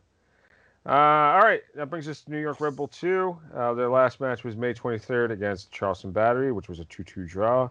Uh, 0.85 0.89
all 0.89 1.41
right, 1.41 1.61
that 1.75 1.89
brings 1.89 2.07
us 2.07 2.21
to 2.21 2.31
New 2.31 2.39
York 2.39 2.59
Red 2.59 2.75
Bull 2.75 2.87
2. 2.87 3.37
Uh, 3.55 3.73
their 3.75 3.89
last 3.89 4.19
match 4.19 4.43
was 4.43 4.55
May 4.55 4.73
23rd 4.73 5.29
against 5.29 5.71
Charleston 5.71 6.11
Battery, 6.11 6.51
which 6.51 6.69
was 6.69 6.79
a 6.79 6.85
2 6.85 7.03
2 7.03 7.27
draw. 7.27 7.69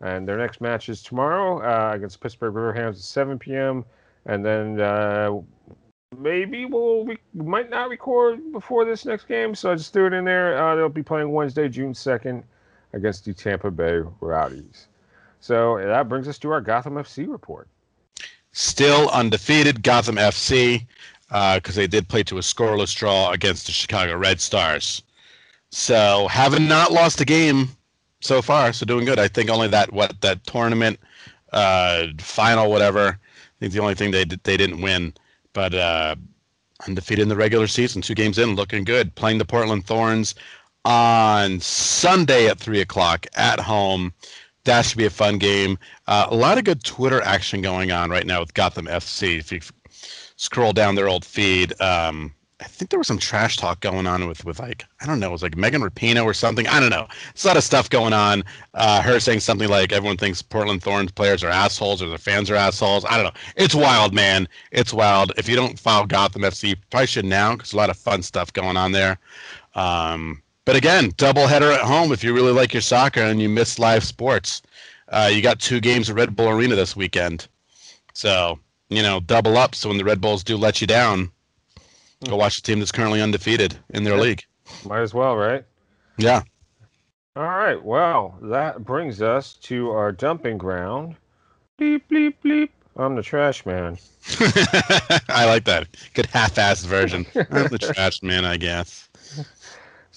And 0.00 0.26
their 0.26 0.38
next 0.38 0.60
match 0.60 0.88
is 0.88 1.02
tomorrow 1.02 1.60
uh, 1.60 1.94
against 1.94 2.20
Pittsburgh 2.20 2.54
Riverhounds 2.54 2.96
at 2.96 2.96
7 2.96 3.38
p.m. 3.38 3.84
And 4.26 4.44
then 4.44 4.80
uh, 4.80 5.40
maybe 6.16 6.64
we'll 6.64 7.04
we 7.04 7.18
might 7.34 7.70
not 7.70 7.88
record 7.88 8.52
before 8.52 8.84
this 8.84 9.04
next 9.04 9.26
game, 9.26 9.54
so 9.54 9.72
I 9.72 9.74
just 9.74 9.92
threw 9.92 10.06
it 10.06 10.12
in 10.12 10.24
there. 10.24 10.62
Uh, 10.62 10.76
they'll 10.76 10.88
be 10.88 11.02
playing 11.02 11.32
Wednesday, 11.32 11.68
June 11.68 11.92
2nd 11.92 12.42
against 12.92 13.24
the 13.24 13.32
Tampa 13.32 13.70
Bay 13.70 14.00
Rowdies. 14.20 14.88
So 15.42 15.78
that 15.78 16.08
brings 16.08 16.28
us 16.28 16.38
to 16.38 16.50
our 16.52 16.60
Gotham 16.60 16.94
FC 16.94 17.28
report. 17.28 17.66
Still 18.52 19.08
undefeated, 19.10 19.82
Gotham 19.82 20.14
FC, 20.14 20.86
because 21.26 21.76
uh, 21.76 21.80
they 21.80 21.88
did 21.88 22.08
play 22.08 22.22
to 22.24 22.38
a 22.38 22.40
scoreless 22.40 22.94
draw 22.94 23.32
against 23.32 23.66
the 23.66 23.72
Chicago 23.72 24.16
Red 24.16 24.40
Stars. 24.40 25.02
So 25.70 26.28
having 26.28 26.68
not 26.68 26.92
lost 26.92 27.20
a 27.20 27.24
game 27.24 27.70
so 28.20 28.40
far, 28.40 28.72
so 28.72 28.86
doing 28.86 29.04
good. 29.04 29.18
I 29.18 29.26
think 29.26 29.50
only 29.50 29.66
that 29.68 29.92
what 29.92 30.20
that 30.20 30.44
tournament 30.44 31.00
uh, 31.52 32.06
final, 32.18 32.70
whatever. 32.70 33.08
I 33.08 33.58
think 33.58 33.72
the 33.72 33.80
only 33.80 33.96
thing 33.96 34.12
they 34.12 34.24
they 34.24 34.56
didn't 34.56 34.80
win, 34.80 35.12
but 35.54 35.74
uh, 35.74 36.14
undefeated 36.86 37.24
in 37.24 37.28
the 37.28 37.36
regular 37.36 37.66
season, 37.66 38.00
two 38.00 38.14
games 38.14 38.38
in, 38.38 38.54
looking 38.54 38.84
good. 38.84 39.12
Playing 39.16 39.38
the 39.38 39.44
Portland 39.44 39.86
Thorns 39.86 40.36
on 40.84 41.58
Sunday 41.58 42.46
at 42.46 42.60
three 42.60 42.80
o'clock 42.80 43.26
at 43.34 43.58
home. 43.58 44.12
That 44.64 44.82
should 44.82 44.98
be 44.98 45.06
a 45.06 45.10
fun 45.10 45.38
game. 45.38 45.78
Uh, 46.06 46.26
a 46.30 46.34
lot 46.34 46.58
of 46.58 46.64
good 46.64 46.84
Twitter 46.84 47.20
action 47.22 47.62
going 47.62 47.90
on 47.90 48.10
right 48.10 48.26
now 48.26 48.40
with 48.40 48.54
Gotham 48.54 48.86
FC. 48.86 49.38
If 49.38 49.50
you 49.50 49.60
scroll 50.36 50.72
down 50.72 50.94
their 50.94 51.08
old 51.08 51.24
feed, 51.24 51.78
um, 51.80 52.32
I 52.62 52.66
think 52.66 52.90
there 52.90 52.98
was 52.98 53.08
some 53.08 53.18
trash 53.18 53.56
talk 53.56 53.80
going 53.80 54.06
on 54.06 54.28
with 54.28 54.44
with 54.44 54.60
like 54.60 54.84
I 55.00 55.06
don't 55.06 55.18
know, 55.18 55.30
it 55.30 55.32
was 55.32 55.42
like 55.42 55.56
Megan 55.56 55.82
Rapinoe 55.82 56.24
or 56.24 56.32
something. 56.32 56.66
I 56.68 56.78
don't 56.78 56.90
know. 56.90 57.08
It's 57.30 57.44
a 57.44 57.48
lot 57.48 57.56
of 57.56 57.64
stuff 57.64 57.90
going 57.90 58.12
on. 58.12 58.44
Uh, 58.74 59.02
her 59.02 59.18
saying 59.18 59.40
something 59.40 59.68
like 59.68 59.90
everyone 59.90 60.16
thinks 60.16 60.42
Portland 60.42 60.80
Thorns 60.80 61.10
players 61.10 61.42
are 61.42 61.50
assholes 61.50 62.00
or 62.00 62.08
their 62.08 62.18
fans 62.18 62.50
are 62.50 62.54
assholes. 62.54 63.04
I 63.04 63.16
don't 63.16 63.24
know. 63.24 63.40
It's 63.56 63.74
wild, 63.74 64.14
man. 64.14 64.46
It's 64.70 64.94
wild. 64.94 65.32
If 65.36 65.48
you 65.48 65.56
don't 65.56 65.76
follow 65.78 66.06
Gotham 66.06 66.42
FC, 66.42 66.68
you 66.70 66.76
probably 66.90 67.08
should 67.08 67.24
now 67.24 67.56
because 67.56 67.72
a 67.72 67.76
lot 67.76 67.90
of 67.90 67.96
fun 67.96 68.22
stuff 68.22 68.52
going 68.52 68.76
on 68.76 68.92
there. 68.92 69.18
Um, 69.74 70.40
but 70.64 70.76
again, 70.76 71.12
double 71.16 71.46
header 71.46 71.70
at 71.72 71.80
home 71.80 72.12
if 72.12 72.22
you 72.22 72.34
really 72.34 72.52
like 72.52 72.72
your 72.72 72.80
soccer 72.82 73.20
and 73.20 73.40
you 73.40 73.48
miss 73.48 73.78
live 73.78 74.04
sports. 74.04 74.62
Uh, 75.08 75.30
you 75.32 75.42
got 75.42 75.58
two 75.58 75.80
games 75.80 76.08
at 76.08 76.16
Red 76.16 76.34
Bull 76.36 76.48
Arena 76.48 76.74
this 76.74 76.96
weekend. 76.96 77.48
So, 78.14 78.58
you 78.88 79.02
know, 79.02 79.20
double 79.20 79.56
up 79.58 79.74
so 79.74 79.88
when 79.88 79.98
the 79.98 80.04
Red 80.04 80.20
Bulls 80.20 80.42
do 80.44 80.56
let 80.56 80.80
you 80.80 80.86
down, 80.86 81.30
go 82.28 82.36
watch 82.36 82.56
the 82.56 82.62
team 82.62 82.78
that's 82.78 82.92
currently 82.92 83.20
undefeated 83.20 83.76
in 83.90 84.04
their 84.04 84.14
Yeah. 84.16 84.20
league. 84.22 84.44
Might 84.86 85.00
as 85.02 85.12
well, 85.12 85.36
right? 85.36 85.64
Yeah. 86.18 86.42
All 87.36 87.44
right. 87.44 87.82
Well, 87.82 88.38
that 88.42 88.84
brings 88.84 89.22
us 89.22 89.54
to 89.62 89.90
our 89.90 90.12
dumping 90.12 90.58
ground. 90.58 91.16
Bleep, 91.80 92.02
bleep, 92.10 92.34
bleep. 92.44 92.68
I'm 92.96 93.16
the 93.16 93.22
trash 93.22 93.64
man. 93.64 93.98
I 95.28 95.44
like 95.46 95.64
that. 95.64 95.88
Good 96.14 96.26
half-assed 96.26 96.86
version. 96.86 97.26
I'm 97.34 97.68
the 97.68 97.78
trash 97.94 98.22
man, 98.22 98.44
I 98.44 98.58
guess. 98.58 99.08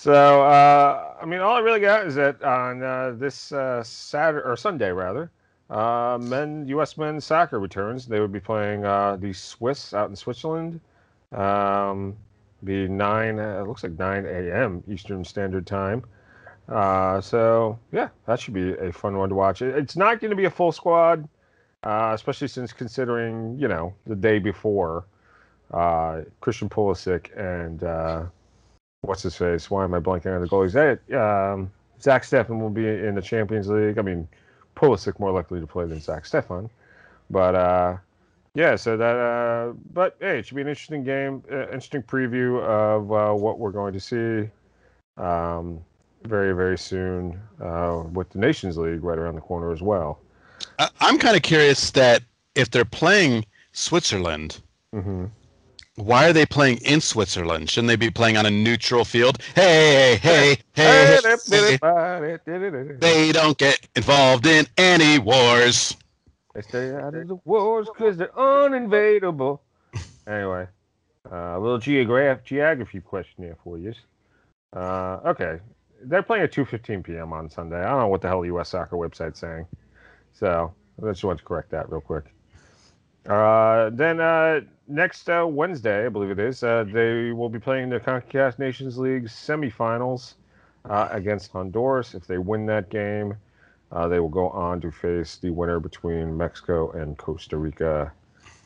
So, 0.06 0.44
uh, 0.44 1.16
I 1.20 1.26
mean, 1.26 1.40
all 1.40 1.56
I 1.56 1.62
really 1.62 1.80
got 1.80 2.06
is 2.06 2.14
that 2.14 2.44
on 2.44 2.84
uh, 2.84 3.14
this 3.18 3.52
uh, 3.52 3.82
Saturday 3.82 4.48
or 4.48 4.56
Sunday, 4.56 4.92
rather, 4.92 5.32
uh, 5.72 6.20
men 6.22 6.68
U.S. 6.68 6.96
men's 6.96 7.26
soccer 7.26 7.60
returns. 7.60 8.06
They 8.06 8.20
would 8.20 8.32
be 8.32 8.40
playing 8.40 8.86
uh, 8.86 9.16
the 9.16 9.34
Swiss 9.34 9.96
out 9.96 10.12
in 10.12 10.16
Switzerland. 10.16 10.80
Um, 11.32 12.16
be 12.64 12.88
nine. 12.88 13.40
Uh, 13.40 13.64
it 13.64 13.68
looks 13.68 13.82
like 13.82 13.98
nine 13.98 14.28
a.m. 14.28 14.84
Eastern 14.88 15.26
Standard 15.26 15.66
Time. 15.66 16.04
So 16.70 17.80
yeah, 17.92 18.10
that 18.28 18.40
should 18.40 18.54
be 18.54 18.74
a 18.74 18.94
fun 18.94 19.18
one 19.18 19.30
to 19.30 19.34
watch. 19.34 19.64
It's 19.64 19.96
not 19.96 20.20
going 20.20 20.30
to 20.30 20.38
be 20.38 20.46
a 20.46 20.52
full 20.52 20.72
squad, 20.72 21.28
especially 21.82 22.50
since 22.50 22.72
considering 22.72 23.58
you 23.58 23.68
know 23.68 23.92
the 24.06 24.16
day 24.16 24.38
before 24.38 25.06
Christian 26.42 26.70
Pulisic 26.70 27.36
and 27.36 28.30
what's 29.06 29.24
his 29.24 29.36
face? 29.36 29.70
Why 29.70 29.84
am 29.84 29.94
I 29.94 30.00
blanking 30.00 30.34
on 30.36 30.42
the 30.42 30.48
goalies? 30.48 30.74
Hey, 30.74 31.16
um, 31.16 31.72
Zack 32.02 32.24
Steffen 32.24 32.60
will 32.60 32.70
be 32.70 32.88
in 32.88 33.16
the 33.16 33.22
Champions 33.22 33.68
League. 33.68 33.98
I 33.98 34.02
mean, 34.02 34.28
Pulisic 34.76 35.20
more 35.20 35.32
likely 35.32 35.60
to 35.60 35.68
play 35.68 35.86
than 35.86 36.00
Zack 36.00 36.24
Steffen, 36.26 36.70
but 37.30 37.56
uh, 37.56 37.98
yeah. 38.54 38.76
So 38.76 38.98
that, 38.98 39.16
uh, 39.16 39.74
but 39.94 40.18
hey, 40.20 40.40
it 40.40 40.46
should 40.46 40.56
be 40.56 40.62
an 40.62 40.68
interesting 40.68 41.04
game, 41.04 41.44
uh, 41.52 41.64
interesting 41.66 42.04
preview 42.04 42.62
of 42.62 43.12
uh, 43.12 43.34
what 43.34 43.60
we're 43.60 43.72
going 43.72 43.94
to 43.94 44.00
see. 44.00 44.50
Um, 45.18 45.80
very 46.24 46.54
very 46.54 46.78
soon 46.78 47.40
uh, 47.62 48.04
with 48.12 48.30
the 48.32 48.40
Nations 48.40 48.78
League 48.78 49.04
right 49.04 49.18
around 49.18 49.36
the 49.36 49.42
corner 49.42 49.72
as 49.72 49.82
well. 49.82 50.20
I'm 51.00 51.18
kind 51.18 51.36
of 51.36 51.44
curious 51.44 51.92
that 51.92 52.24
if 52.56 52.72
they're 52.72 52.86
playing 52.86 53.46
Switzerland, 53.72 54.62
hmm 54.92 55.26
why 55.96 56.28
are 56.28 56.34
they 56.34 56.46
playing 56.46 56.78
in 56.80 57.00
Switzerland? 57.00 57.70
Shouldn't 57.70 57.88
they 57.88 57.96
be 57.96 58.10
playing 58.10 58.38
on 58.38 58.46
a 58.46 58.52
neutral 58.52 59.06
field? 59.06 59.42
Hey, 59.56 60.20
hey, 60.22 60.58
hey, 60.74 61.20
hey, 61.22 61.38
They 61.48 61.78
they 63.00 63.32
don't 63.32 63.58
get 63.58 63.88
involved 63.96 64.46
in 64.46 64.68
any 64.78 65.20
wars. 65.20 65.96
They 66.54 66.62
stay 66.62 66.94
out 66.94 67.16
of 67.16 67.28
the 67.28 67.36
wars 67.46 67.88
because 67.88 68.18
they're 68.18 68.28
uninvadable. 68.30 69.60
Anyway, 70.28 70.68
uh, 71.32 71.36
a 71.36 71.60
little 71.60 71.78
geograph 71.78 72.44
geography 72.44 73.00
question 73.00 73.44
here 73.44 73.56
for 73.64 73.78
you. 73.78 73.94
Uh, 74.76 75.20
okay, 75.24 75.60
they're 76.02 76.24
playing 76.24 76.44
at 76.44 76.52
2:15 76.52 77.04
p.m. 77.04 77.32
on 77.32 77.48
Sunday. 77.48 77.80
I 77.80 77.90
don't 77.92 78.00
know 78.00 78.08
what 78.08 78.22
the 78.22 78.28
hell 78.28 78.42
the 78.42 78.48
U.S. 78.48 78.70
Soccer 78.70 78.96
website's 78.96 79.40
saying, 79.40 79.68
so 80.34 80.74
I 81.00 81.10
just 81.12 81.24
want 81.24 81.38
to 81.38 81.46
correct 81.46 81.70
that 81.72 81.92
real 81.92 82.02
quick. 82.02 82.35
Uh, 83.28 83.90
then 83.92 84.20
uh, 84.20 84.62
next 84.88 85.30
uh, 85.30 85.46
Wednesday, 85.48 86.06
I 86.06 86.10
believe 86.10 86.32
it 86.32 86.40
is, 86.40 86.64
uh, 86.64 86.86
they 86.88 87.32
will 87.32 87.50
be 87.50 87.60
playing 87.60 87.90
the 87.90 88.00
CONCACAF 88.00 88.60
Nations 88.60 88.98
League 88.98 89.26
semifinals 89.26 90.36
uh, 90.90 91.10
against 91.12 91.52
Honduras. 91.52 92.14
If 92.14 92.28
they 92.28 92.38
win 92.38 92.66
that 92.68 92.90
game, 92.90 93.36
uh, 93.92 94.08
they 94.08 94.20
will 94.20 94.30
go 94.30 94.50
on 94.50 94.82
to 94.82 94.92
face 94.92 95.38
the 95.38 95.50
winner 95.50 95.80
between 95.80 96.38
Mexico 96.38 96.92
and 96.92 97.18
Costa 97.18 97.58
Rica 97.58 98.12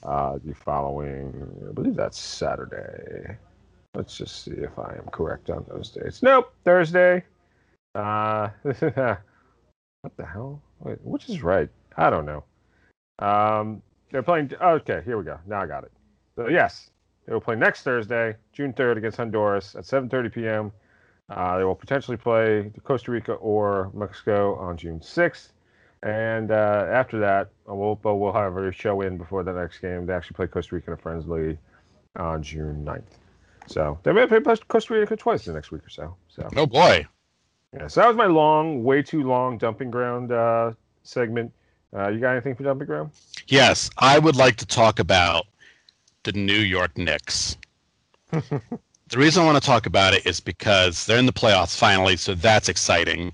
uh, 0.03 0.39
the 0.43 0.53
following, 0.53 1.51
I 1.69 1.73
believe 1.73 1.95
that's 1.95 2.19
Saturday. 2.19 3.37
Let's 3.95 4.17
just 4.17 4.43
see 4.43 4.51
if 4.51 4.77
I 4.77 4.95
am 4.95 5.09
correct 5.11 5.49
on 5.49 5.65
those 5.67 5.89
dates. 5.89 6.21
Nope, 6.21 6.53
Thursday. 6.63 7.23
Uh, 7.95 8.49
what 8.63 10.15
the 10.15 10.25
hell? 10.25 10.61
Wait, 10.79 10.99
which 11.03 11.27
is 11.27 11.43
right? 11.43 11.69
I 11.97 12.09
don't 12.09 12.25
know. 12.25 12.43
Um, 13.19 13.81
they're 14.11 14.23
playing. 14.23 14.51
Okay, 14.61 15.01
here 15.05 15.17
we 15.17 15.23
go. 15.23 15.39
Now 15.45 15.61
I 15.61 15.67
got 15.67 15.83
it. 15.83 15.91
So 16.35 16.47
yes, 16.47 16.89
they 17.25 17.33
will 17.33 17.41
play 17.41 17.55
next 17.55 17.83
Thursday, 17.83 18.35
June 18.53 18.73
3rd, 18.73 18.97
against 18.97 19.17
Honduras 19.17 19.75
at 19.75 19.83
7:30 19.83 20.33
p.m. 20.33 20.71
Uh, 21.29 21.57
they 21.59 21.63
will 21.63 21.75
potentially 21.75 22.17
play 22.17 22.71
Costa 22.83 23.11
Rica 23.11 23.33
or 23.33 23.91
Mexico 23.93 24.55
on 24.55 24.77
June 24.77 24.99
6th. 24.99 25.49
And 26.01 26.49
uh, 26.49 26.87
after 26.89 27.19
that, 27.19 27.49
we'll, 27.67 27.95
but 27.95 28.15
we'll 28.15 28.33
have 28.33 28.57
a 28.57 28.71
show 28.71 29.01
in 29.01 29.17
before 29.17 29.43
the 29.43 29.53
next 29.53 29.79
game. 29.79 30.05
They 30.05 30.13
actually 30.13 30.35
play 30.35 30.47
Costa 30.47 30.75
Rica 30.75 30.87
in 30.87 30.93
a 30.93 30.97
friendly 30.97 31.57
on 32.15 32.41
June 32.41 32.83
9th. 32.83 33.03
So 33.67 33.99
they 34.01 34.11
may 34.11 34.25
play 34.25 34.39
Costa 34.67 34.93
Rica 34.93 35.15
twice 35.15 35.45
in 35.45 35.53
the 35.53 35.57
next 35.57 35.71
week 35.71 35.85
or 35.85 35.89
so. 35.89 36.15
So 36.29 36.49
Oh 36.55 36.65
boy. 36.65 37.05
yeah, 37.73 37.87
so 37.87 38.01
that 38.01 38.07
was 38.07 38.17
my 38.17 38.25
long, 38.25 38.83
way 38.83 39.03
too 39.03 39.21
long 39.23 39.59
dumping 39.59 39.91
ground 39.91 40.31
uh, 40.31 40.71
segment. 41.03 41.51
Uh, 41.95 42.07
you 42.07 42.19
got 42.19 42.31
anything 42.31 42.55
for 42.55 42.63
dumping 42.63 42.87
ground? 42.87 43.11
Yes, 43.49 43.89
I 43.97 44.19
would 44.19 44.35
like 44.35 44.57
to 44.57 44.65
talk 44.65 44.99
about 44.99 45.47
the 46.23 46.31
New 46.33 46.53
York 46.59 46.97
Knicks. 46.97 47.57
the 48.31 48.61
reason 49.15 49.41
I 49.41 49.45
want 49.45 49.57
to 49.61 49.65
talk 49.65 49.87
about 49.87 50.13
it 50.13 50.25
is 50.25 50.39
because 50.39 51.05
they're 51.05 51.17
in 51.17 51.25
the 51.25 51.33
playoffs 51.33 51.75
finally, 51.75 52.15
so 52.15 52.35
that's 52.35 52.69
exciting. 52.69 53.33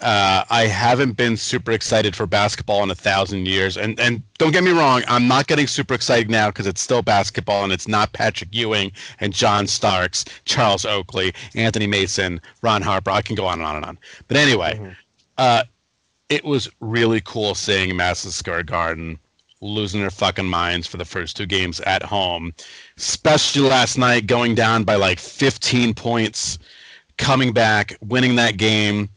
Uh, 0.00 0.44
I 0.50 0.66
haven't 0.66 1.12
been 1.12 1.38
super 1.38 1.72
excited 1.72 2.14
for 2.14 2.26
basketball 2.26 2.82
in 2.82 2.90
a 2.90 2.94
thousand 2.94 3.48
years, 3.48 3.78
and 3.78 3.98
and 3.98 4.22
don't 4.36 4.52
get 4.52 4.62
me 4.62 4.72
wrong, 4.72 5.02
I'm 5.08 5.26
not 5.26 5.46
getting 5.46 5.66
super 5.66 5.94
excited 5.94 6.28
now 6.28 6.48
because 6.50 6.66
it's 6.66 6.82
still 6.82 7.00
basketball 7.00 7.64
and 7.64 7.72
it's 7.72 7.88
not 7.88 8.12
Patrick 8.12 8.50
Ewing 8.54 8.92
and 9.20 9.32
John 9.32 9.66
Starks, 9.66 10.26
Charles 10.44 10.84
Oakley, 10.84 11.32
Anthony 11.54 11.86
Mason, 11.86 12.42
Ron 12.60 12.82
Harper. 12.82 13.10
I 13.10 13.22
can 13.22 13.36
go 13.36 13.46
on 13.46 13.60
and 13.60 13.66
on 13.66 13.76
and 13.76 13.84
on. 13.86 13.98
But 14.28 14.36
anyway, 14.36 14.78
Mhm. 14.78 14.96
uh, 15.38 15.64
it 16.28 16.44
was 16.44 16.68
really 16.80 17.22
cool 17.22 17.54
seeing 17.54 17.96
Madison 17.96 18.32
Square 18.32 18.64
Garden 18.64 19.18
losing 19.60 20.00
their 20.00 20.10
fucking 20.10 20.46
minds 20.46 20.86
for 20.86 20.96
the 20.98 21.04
first 21.04 21.36
two 21.36 21.46
games 21.46 21.80
at 21.80 22.02
home, 22.02 22.52
especially 22.98 23.62
last 23.68 23.96
night 23.98 24.26
going 24.26 24.54
down 24.54 24.84
by 24.84 24.94
like 24.96 25.18
15 25.18 25.94
points, 25.94 26.58
coming 27.18 27.52
back, 27.52 27.96
winning 28.02 28.36
that 28.36 28.56
game. 28.58 29.08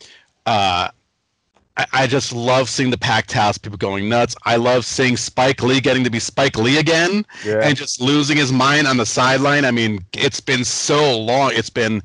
Uh, 0.46 0.90
I, 1.78 1.86
I 1.94 2.08
just 2.08 2.32
love 2.34 2.70
seeing 2.70 2.90
the 2.90 2.98
packed 2.98 3.32
house, 3.34 3.58
people 3.58 3.78
going 3.78 4.08
nuts. 4.10 4.36
I 4.46 4.56
love 4.56 4.86
seeing 4.86 5.18
Spike 5.18 5.62
Lee 5.62 5.80
getting 5.82 6.04
to 6.06 6.10
be 6.10 6.20
Spike 6.20 6.58
Lee 6.58 6.78
again 6.78 7.26
Yeah. 7.46 7.62
and 7.64 7.76
just 7.78 8.00
losing 8.02 8.38
his 8.38 8.52
mind 8.52 8.88
on 8.88 8.98
the 8.98 9.06
sideline. 9.06 9.66
I 9.66 9.72
mean, 9.72 10.04
it's 10.14 10.40
been 10.40 10.64
so 10.64 11.18
long. 11.20 11.52
It's 11.54 11.70
been 11.70 12.02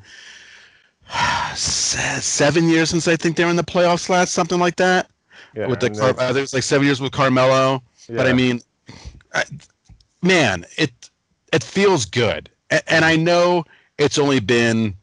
seven 1.55 2.69
years 2.69 2.91
since 2.91 3.07
I 3.09 3.17
think 3.17 3.37
they 3.37 3.45
were 3.45 3.51
in 3.51 3.57
the 3.57 3.63
playoffs 3.65 4.09
last, 4.09 4.33
something 4.35 4.59
like 4.59 4.77
that. 4.77 5.09
yeah, 5.55 5.67
with 5.67 5.81
the 5.81 5.91
Car- 5.91 6.11
I 6.11 6.27
think 6.27 6.39
it 6.39 6.41
was 6.43 6.55
like 6.55 6.63
seven 6.65 6.87
years 6.87 7.01
with 7.01 7.13
Carmelo. 7.13 7.83
But 8.09 8.27
I 8.27 8.33
mean, 8.33 8.61
I, 9.33 9.45
man, 10.23 10.65
it 10.77 10.93
it 11.53 11.63
feels 11.63 12.05
good, 12.05 12.51
and, 12.71 12.83
and 12.87 13.05
I 13.05 13.17
know 13.17 13.65
it's 13.99 14.19
only 14.19 14.41
been 14.41 14.95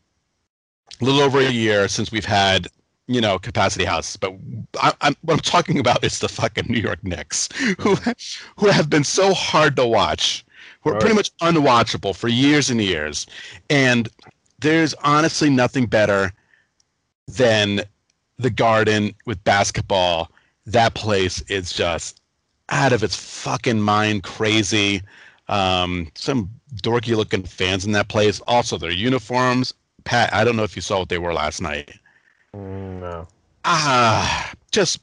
a 0.99 1.05
little 1.05 1.21
over 1.21 1.39
a 1.39 1.49
year 1.49 1.87
since 1.87 2.11
we've 2.11 2.25
had 2.25 2.67
you 3.07 3.21
know 3.21 3.39
capacity 3.39 3.85
houses, 3.85 4.17
but 4.17 4.33
I, 4.81 4.93
I'm 5.01 5.15
what 5.21 5.33
I'm 5.33 5.39
talking 5.39 5.79
about 5.79 6.03
is 6.03 6.19
the 6.19 6.29
fucking 6.29 6.65
New 6.67 6.79
York 6.79 7.03
Knicks, 7.03 7.49
who 7.79 7.95
mm-hmm. 7.95 8.11
who 8.57 8.67
have 8.69 8.89
been 8.89 9.03
so 9.03 9.33
hard 9.33 9.75
to 9.75 9.85
watch, 9.85 10.45
who 10.81 10.91
are 10.91 10.99
pretty 10.99 11.15
much 11.15 11.35
unwatchable 11.37 12.15
for 12.15 12.27
years 12.27 12.69
and 12.69 12.81
years, 12.81 13.27
and 13.69 14.09
there's 14.59 14.93
honestly 15.03 15.49
nothing 15.49 15.87
better 15.87 16.31
than 17.27 17.81
the 18.37 18.49
Garden 18.49 19.13
with 19.25 19.43
basketball. 19.43 20.31
That 20.65 20.93
place 20.93 21.41
is 21.43 21.73
just 21.73 22.20
out 22.71 22.93
of 22.93 23.03
its 23.03 23.15
fucking 23.15 23.81
mind 23.81 24.23
crazy. 24.23 25.01
Um, 25.47 26.09
some 26.15 26.49
dorky 26.77 27.15
looking 27.15 27.43
fans 27.43 27.85
in 27.85 27.91
that 27.91 28.07
place. 28.07 28.41
Also, 28.47 28.77
their 28.77 28.91
uniforms. 28.91 29.73
Pat, 30.03 30.33
I 30.33 30.43
don't 30.43 30.55
know 30.55 30.63
if 30.63 30.75
you 30.75 30.81
saw 30.81 30.99
what 30.99 31.09
they 31.09 31.17
were 31.17 31.33
last 31.33 31.61
night. 31.61 31.91
No. 32.53 33.27
Ah, 33.65 34.51
just 34.71 34.99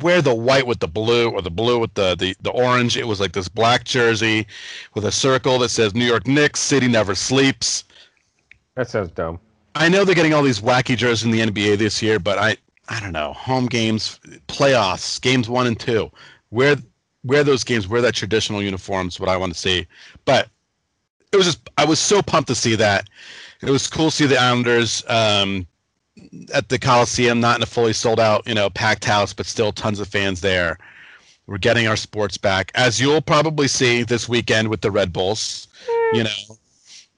wear 0.00 0.22
the 0.22 0.34
white 0.34 0.66
with 0.66 0.80
the 0.80 0.88
blue 0.88 1.30
or 1.30 1.42
the 1.42 1.50
blue 1.50 1.78
with 1.78 1.94
the, 1.94 2.14
the, 2.14 2.34
the 2.40 2.50
orange. 2.50 2.96
It 2.96 3.06
was 3.06 3.20
like 3.20 3.32
this 3.32 3.48
black 3.48 3.84
jersey 3.84 4.46
with 4.94 5.04
a 5.04 5.12
circle 5.12 5.58
that 5.58 5.70
says 5.70 5.94
New 5.94 6.04
York 6.04 6.26
Knicks, 6.26 6.60
City 6.60 6.88
never 6.88 7.14
sleeps. 7.14 7.84
That 8.76 8.88
sounds 8.88 9.10
dumb. 9.10 9.38
I 9.74 9.88
know 9.88 10.04
they're 10.04 10.14
getting 10.14 10.34
all 10.34 10.42
these 10.42 10.60
wacky 10.60 10.96
jerseys 10.96 11.24
in 11.24 11.30
the 11.30 11.40
NBA 11.40 11.78
this 11.78 12.02
year, 12.02 12.18
but 12.18 12.38
I 12.38 12.56
I 12.88 12.98
don't 12.98 13.12
know. 13.12 13.32
Home 13.34 13.66
games, 13.66 14.18
playoffs, 14.48 15.20
games 15.20 15.48
one 15.48 15.66
and 15.68 15.78
two. 15.78 16.10
Wear 16.50 16.76
wear 17.24 17.44
those 17.44 17.64
games, 17.64 17.88
wear 17.88 18.02
that 18.02 18.14
traditional 18.14 18.62
uniform 18.62 19.08
is 19.08 19.20
what 19.20 19.28
I 19.28 19.36
want 19.36 19.52
to 19.52 19.58
see. 19.58 19.86
But 20.24 20.48
it 21.32 21.36
was 21.36 21.46
just 21.46 21.70
I 21.78 21.84
was 21.84 21.98
so 21.98 22.22
pumped 22.22 22.48
to 22.48 22.54
see 22.54 22.74
that. 22.76 23.08
It 23.62 23.70
was 23.70 23.86
cool 23.86 24.10
to 24.10 24.16
see 24.16 24.26
the 24.26 24.40
Islanders 24.40 25.04
um, 25.08 25.66
at 26.54 26.68
the 26.68 26.78
Coliseum, 26.78 27.40
not 27.40 27.56
in 27.56 27.62
a 27.62 27.66
fully 27.66 27.92
sold 27.92 28.18
out, 28.18 28.46
you 28.46 28.54
know, 28.54 28.70
packed 28.70 29.04
house, 29.04 29.32
but 29.32 29.46
still 29.46 29.72
tons 29.72 30.00
of 30.00 30.08
fans 30.08 30.40
there. 30.40 30.78
We're 31.46 31.58
getting 31.58 31.86
our 31.86 31.96
sports 31.96 32.36
back, 32.38 32.70
as 32.74 33.00
you'll 33.00 33.20
probably 33.20 33.68
see 33.68 34.02
this 34.02 34.28
weekend 34.28 34.68
with 34.68 34.82
the 34.82 34.90
Red 34.90 35.12
Bulls. 35.12 35.68
You 36.12 36.24
know, 36.24 36.30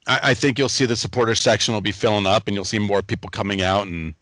I, 0.07 0.21
I 0.23 0.35
think 0.35 0.59
you'll 0.59 0.71
see 0.71 0.87
the 0.87 0.97
supporter 0.97 1.35
section 1.35 1.75
will 1.75 1.83
be 1.83 1.93
filling 1.93 2.27
up, 2.27 2.47
and 2.47 2.55
you'll 2.55 2.65
see 2.65 2.79
more 2.79 3.03
people 3.03 3.29
coming 3.29 3.63
out. 3.63 3.87
And 3.87 4.15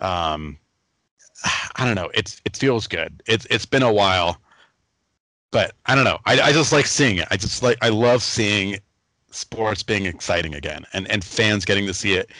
um, 0.00 0.56
I 1.76 1.84
don't 1.84 1.96
know, 1.96 2.10
it's 2.14 2.40
it 2.44 2.56
feels 2.56 2.86
good. 2.86 3.22
It's 3.26 3.46
it's 3.50 3.66
been 3.66 3.82
a 3.82 3.92
while, 3.92 4.40
but 5.50 5.74
I 5.86 5.94
don't 5.94 6.04
know. 6.04 6.18
I, 6.26 6.40
I 6.40 6.52
just 6.52 6.72
like 6.72 6.86
seeing 6.86 7.18
it. 7.18 7.28
I 7.30 7.36
just 7.36 7.62
like 7.62 7.78
I 7.82 7.88
love 7.88 8.22
seeing 8.22 8.78
sports 9.30 9.82
being 9.82 10.06
exciting 10.06 10.54
again, 10.54 10.84
and 10.92 11.10
and 11.10 11.24
fans 11.24 11.64
getting 11.64 11.86
to 11.86 11.94
see 11.94 12.14
it 12.14 12.30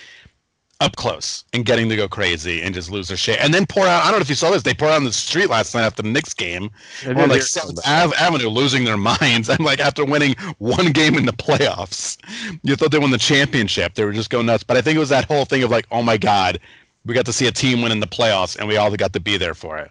up 0.81 0.97
close 0.97 1.45
and 1.53 1.67
getting 1.67 1.91
to 1.91 1.97
go 1.97 2.09
crazy 2.09 2.63
and 2.63 2.75
just 2.75 2.91
lose 2.91 3.09
their 3.09 3.17
shit. 3.17 3.39
And 3.39 3.53
then 3.53 3.67
pour 3.67 3.87
out. 3.87 4.03
I 4.03 4.07
don't 4.11 4.19
know 4.19 4.23
if 4.23 4.31
you 4.31 4.35
saw 4.35 4.51
this. 4.51 4.63
They 4.63 4.73
poured 4.73 4.93
out 4.93 4.97
on 4.97 5.05
the 5.05 5.13
street 5.13 5.51
last 5.51 5.75
night 5.75 5.83
after 5.83 6.03
the 6.03 6.09
Knicks 6.09 6.33
game 6.33 6.71
on 7.07 7.29
like 7.29 7.43
Seventh 7.43 7.81
Ave- 7.87 8.17
Avenue, 8.17 8.49
losing 8.49 8.85
their 8.85 8.97
minds. 9.21 9.51
I'm 9.51 9.63
like, 9.63 9.81
after 9.81 10.05
winning 10.05 10.35
one 10.59 10.93
game 10.93 11.17
in 11.17 11.27
the 11.27 11.33
playoffs, 11.33 12.17
you 12.63 12.77
thought 12.77 12.93
they 12.93 12.99
won 12.99 13.11
the 13.11 13.19
championship. 13.19 13.95
They 13.95 14.05
were 14.05 14.13
just 14.13 14.31
going 14.31 14.47
nuts. 14.47 14.65
But 14.65 14.79
I 14.79 14.81
think 14.81 14.97
it 14.97 15.01
was 15.01 15.11
that 15.11 15.27
whole 15.27 15.45
thing 15.45 15.63
of 15.63 15.71
like, 15.71 15.87
oh 15.91 16.03
my 16.03 16.17
god, 16.17 16.59
we 17.05 17.15
got 17.15 17.27
to 17.27 17.33
see 17.33 17.47
a 17.47 17.53
team 17.53 17.83
win 17.83 17.93
in 17.93 18.01
the 18.01 18.07
playoffs, 18.07 18.57
and 18.59 18.67
we 18.67 18.77
all 18.79 18.95
got 18.97 19.13
to 19.13 19.21
be 19.21 19.37
there 19.37 19.55
for 19.55 19.79
it. 19.79 19.91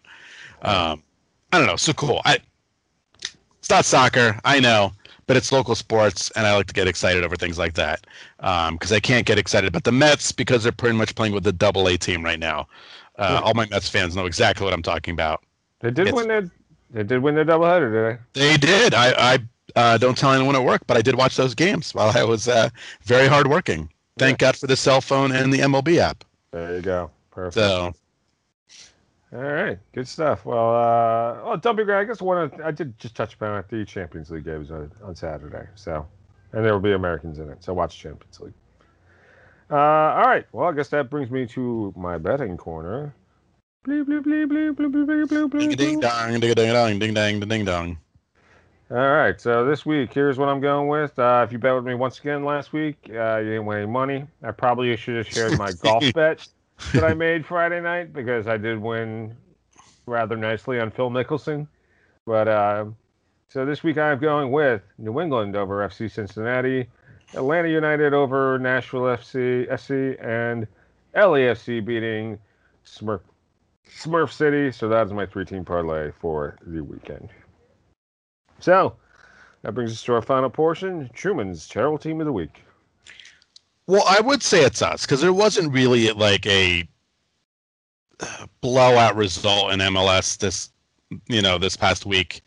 Um, 0.64 1.04
I 1.52 1.58
don't 1.58 1.68
know, 1.68 1.76
so 1.76 1.94
cool. 1.94 2.22
I, 2.26 2.40
it's 3.70 3.76
not 3.76 3.86
soccer, 3.86 4.40
I 4.46 4.60
know, 4.60 4.94
but 5.28 5.38
it's 5.38 5.52
local 5.52 5.76
sports, 5.76 6.32
and 6.32 6.48
I 6.48 6.56
like 6.56 6.66
to 6.68 6.74
get 6.74 6.88
excited 6.88 7.24
over 7.24 7.36
things 7.36 7.60
like 7.60 7.76
that 7.76 8.08
because 8.40 8.92
I 8.92 9.00
can't 9.00 9.28
get 9.28 9.38
excited 9.38 9.68
about 9.68 9.84
the 9.84 9.92
Mets 9.92 10.32
because 10.32 10.64
they're 10.64 10.72
pretty 10.72 10.98
much 10.98 11.14
playing 11.14 11.34
with 11.36 11.44
the 11.44 11.52
Double 11.52 11.88
A 11.88 11.96
team 11.96 12.26
right 12.26 12.40
now. 12.40 12.68
Uh, 13.20 13.34
Yeah. 13.34 13.40
All 13.42 13.54
my 13.54 13.68
Mets 13.68 13.88
fans 13.88 14.16
know 14.16 14.26
exactly 14.26 14.64
what 14.64 14.74
I'm 14.74 14.82
talking 14.82 15.14
about. 15.14 15.44
They 15.82 15.92
did 15.92 16.08
It's- 16.08 16.16
win 16.16 16.28
their. 16.28 16.50
They 16.92 17.04
did 17.04 17.22
win 17.22 17.36
their 17.36 17.46
doubleheader, 17.46 18.18
did 18.34 18.42
They 18.42 18.50
They 18.54 18.58
did. 18.58 18.96
I, 18.96 19.36
I 19.36 19.40
uh, 19.76 19.98
don't 20.00 20.18
tell 20.18 20.34
anyone 20.34 20.56
at 20.56 20.64
work, 20.64 20.82
but 20.88 20.98
I 20.98 21.04
did 21.04 21.14
watch 21.14 21.36
those 21.36 21.54
games 21.54 21.94
while 21.94 22.12
I 22.18 22.24
was 22.24 22.48
uh, 22.48 22.70
very 23.04 23.28
hardworking. 23.28 23.88
Thank 24.18 24.40
God 24.40 24.58
for 24.58 24.66
the 24.66 24.76
cell 24.76 25.00
phone 25.00 25.32
and 25.32 25.54
the 25.54 25.60
MLB 25.60 25.98
app. 26.00 26.24
There 26.50 26.76
you 26.78 26.82
go. 26.82 27.12
Perfect. 27.30 27.54
So 27.54 27.94
All 29.32 29.42
right, 29.42 29.78
good 29.94 30.08
stuff. 30.08 30.44
Well, 30.44 30.70
uh, 30.76 31.44
well, 31.46 31.58
W. 31.58 31.86
Greg, 31.86 32.06
I 32.06 32.08
guess 32.08 32.20
one 32.20 32.42
of, 32.42 32.54
I 32.62 32.72
did 32.72 32.98
just 32.98 33.16
touch 33.16 33.36
upon 33.36 33.60
it, 33.60 33.70
the 33.70 33.86
Champions 33.86 34.32
League 34.32 34.46
games 34.46 34.72
on, 34.72 34.92
on 35.04 35.16
Saturday. 35.16 35.68
So, 35.76 36.08
and 36.52 36.66
there 36.66 36.74
will 36.74 36.80
be 36.80 36.94
Americans 36.94 37.38
in 37.38 37.48
it. 37.50 37.64
So 37.64 37.74
watch 37.74 37.98
Champions 37.98 38.40
League. 38.40 38.54
Uh, 39.70 39.76
all 39.76 40.26
right. 40.26 40.48
Well, 40.52 40.68
I 40.68 40.72
guess 40.72 40.90
that 40.90 41.12
brings 41.12 41.30
me 41.30 41.46
to 41.48 41.94
my 41.96 42.18
betting 42.18 42.58
corner. 42.58 43.14
Bleep, 43.86 44.06
bleep, 44.06 44.24
bleep, 44.24 44.48
bleep, 44.48 44.76
bleep, 44.76 44.92
bleep, 44.92 45.06
bleep, 45.06 45.28
bleep, 45.28 45.52
ding 45.60 45.70
bleep, 45.70 45.78
ding 45.78 46.00
bleep. 46.00 46.02
dong, 46.02 46.40
ding 46.40 46.54
ding 46.56 46.74
dong, 46.74 47.00
ding 47.00 47.14
dang, 47.14 47.40
ding 47.40 47.66
dong. 47.66 47.98
All 48.90 48.98
right. 48.98 49.40
So 49.40 49.64
this 49.64 49.86
week, 49.86 50.12
here's 50.12 50.40
what 50.40 50.50
I'm 50.50 50.60
going 50.60 50.88
with. 50.88 51.20
Uh, 51.20 51.46
if 51.46 51.52
you 51.52 51.60
bet 51.60 51.76
with 51.76 51.86
me 51.86 51.94
once 51.94 52.20
again 52.20 52.44
last 52.44 52.74
week, 52.74 52.98
uh, 53.12 53.38
you 53.38 53.52
didn't 53.52 53.68
win 53.68 53.78
any 53.78 53.88
money. 53.88 54.26
I 54.42 54.50
probably 54.50 54.96
should 54.98 55.18
have 55.18 55.28
shared 55.28 55.60
my 55.60 55.72
golf 55.74 56.04
bet 56.16 56.48
that 56.94 57.04
I 57.04 57.14
made 57.14 57.46
Friday 57.46 57.82
night 57.82 58.14
because 58.14 58.48
I 58.48 58.58
did 58.58 58.80
win 58.80 59.36
rather 60.06 60.36
nicely 60.36 60.80
on 60.80 60.92
Phil 60.92 61.10
Mickelson. 61.10 61.68
But 62.26 62.48
uh, 62.48 62.86
so 63.48 63.66
this 63.66 63.84
week 63.84 63.98
I'm 63.98 64.20
going 64.20 64.52
with 64.52 64.82
New 64.98 65.20
England 65.20 65.56
over 65.56 65.88
FC 65.88 66.12
Cincinnati, 66.12 66.88
Atlanta 67.34 67.70
United 67.70 68.14
over 68.14 68.60
Nashville 68.60 69.02
FC, 69.02 69.66
SC, 69.80 70.20
and 70.24 70.68
LAFC 71.16 71.84
beating 71.84 72.40
Smurf, 72.86 73.22
Smurf 73.88 74.32
City. 74.32 74.72
So 74.72 74.90
that 74.90 75.06
is 75.06 75.14
my 75.14 75.26
three-team 75.26 75.66
parlay 75.66 76.12
for 76.20 76.58
the 76.66 76.82
weekend. 76.82 77.30
So 78.60 78.96
that 79.62 79.74
brings 79.74 79.92
us 79.92 80.04
to 80.04 80.14
our 80.14 80.22
final 80.22 80.50
portion: 80.50 81.10
Truman's 81.14 81.68
terrible 81.68 81.98
team 81.98 82.20
of 82.20 82.26
the 82.26 82.32
week. 82.32 82.64
Well, 83.90 84.04
I 84.08 84.22
would 84.22 84.44
say 84.44 84.64
it's 84.64 84.84
us 84.84 85.02
because 85.02 85.20
there 85.20 85.34
wasn't 85.34 85.74
really 85.74 86.12
like 86.12 86.46
a 86.46 86.88
uh, 88.20 88.46
blowout 88.62 89.16
result 89.16 89.72
in 89.72 89.80
MLS 89.80 90.38
this, 90.38 90.70
you 91.28 91.42
know, 91.42 91.58
this 91.58 91.76
past 91.76 92.06
week. 92.06 92.44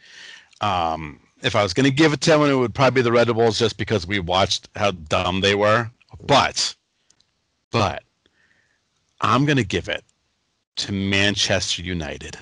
Um, 0.60 1.18
if 1.42 1.56
I 1.56 1.64
was 1.64 1.74
going 1.74 1.90
to 1.90 1.90
give 1.90 2.12
it 2.12 2.20
to 2.20 2.30
them, 2.30 2.42
it 2.42 2.54
would 2.54 2.76
probably 2.76 3.00
be 3.00 3.02
the 3.02 3.10
Red 3.10 3.26
Bulls 3.26 3.58
just 3.58 3.76
because 3.76 4.06
we 4.06 4.20
watched 4.20 4.68
how 4.76 4.92
dumb 4.92 5.40
they 5.40 5.56
were. 5.56 5.90
But, 6.28 6.76
but, 7.72 8.04
I'm 9.20 9.44
going 9.44 9.56
to 9.56 9.64
give 9.64 9.88
it 9.88 10.04
to 10.76 10.92
Manchester 10.92 11.82
United 11.82 12.38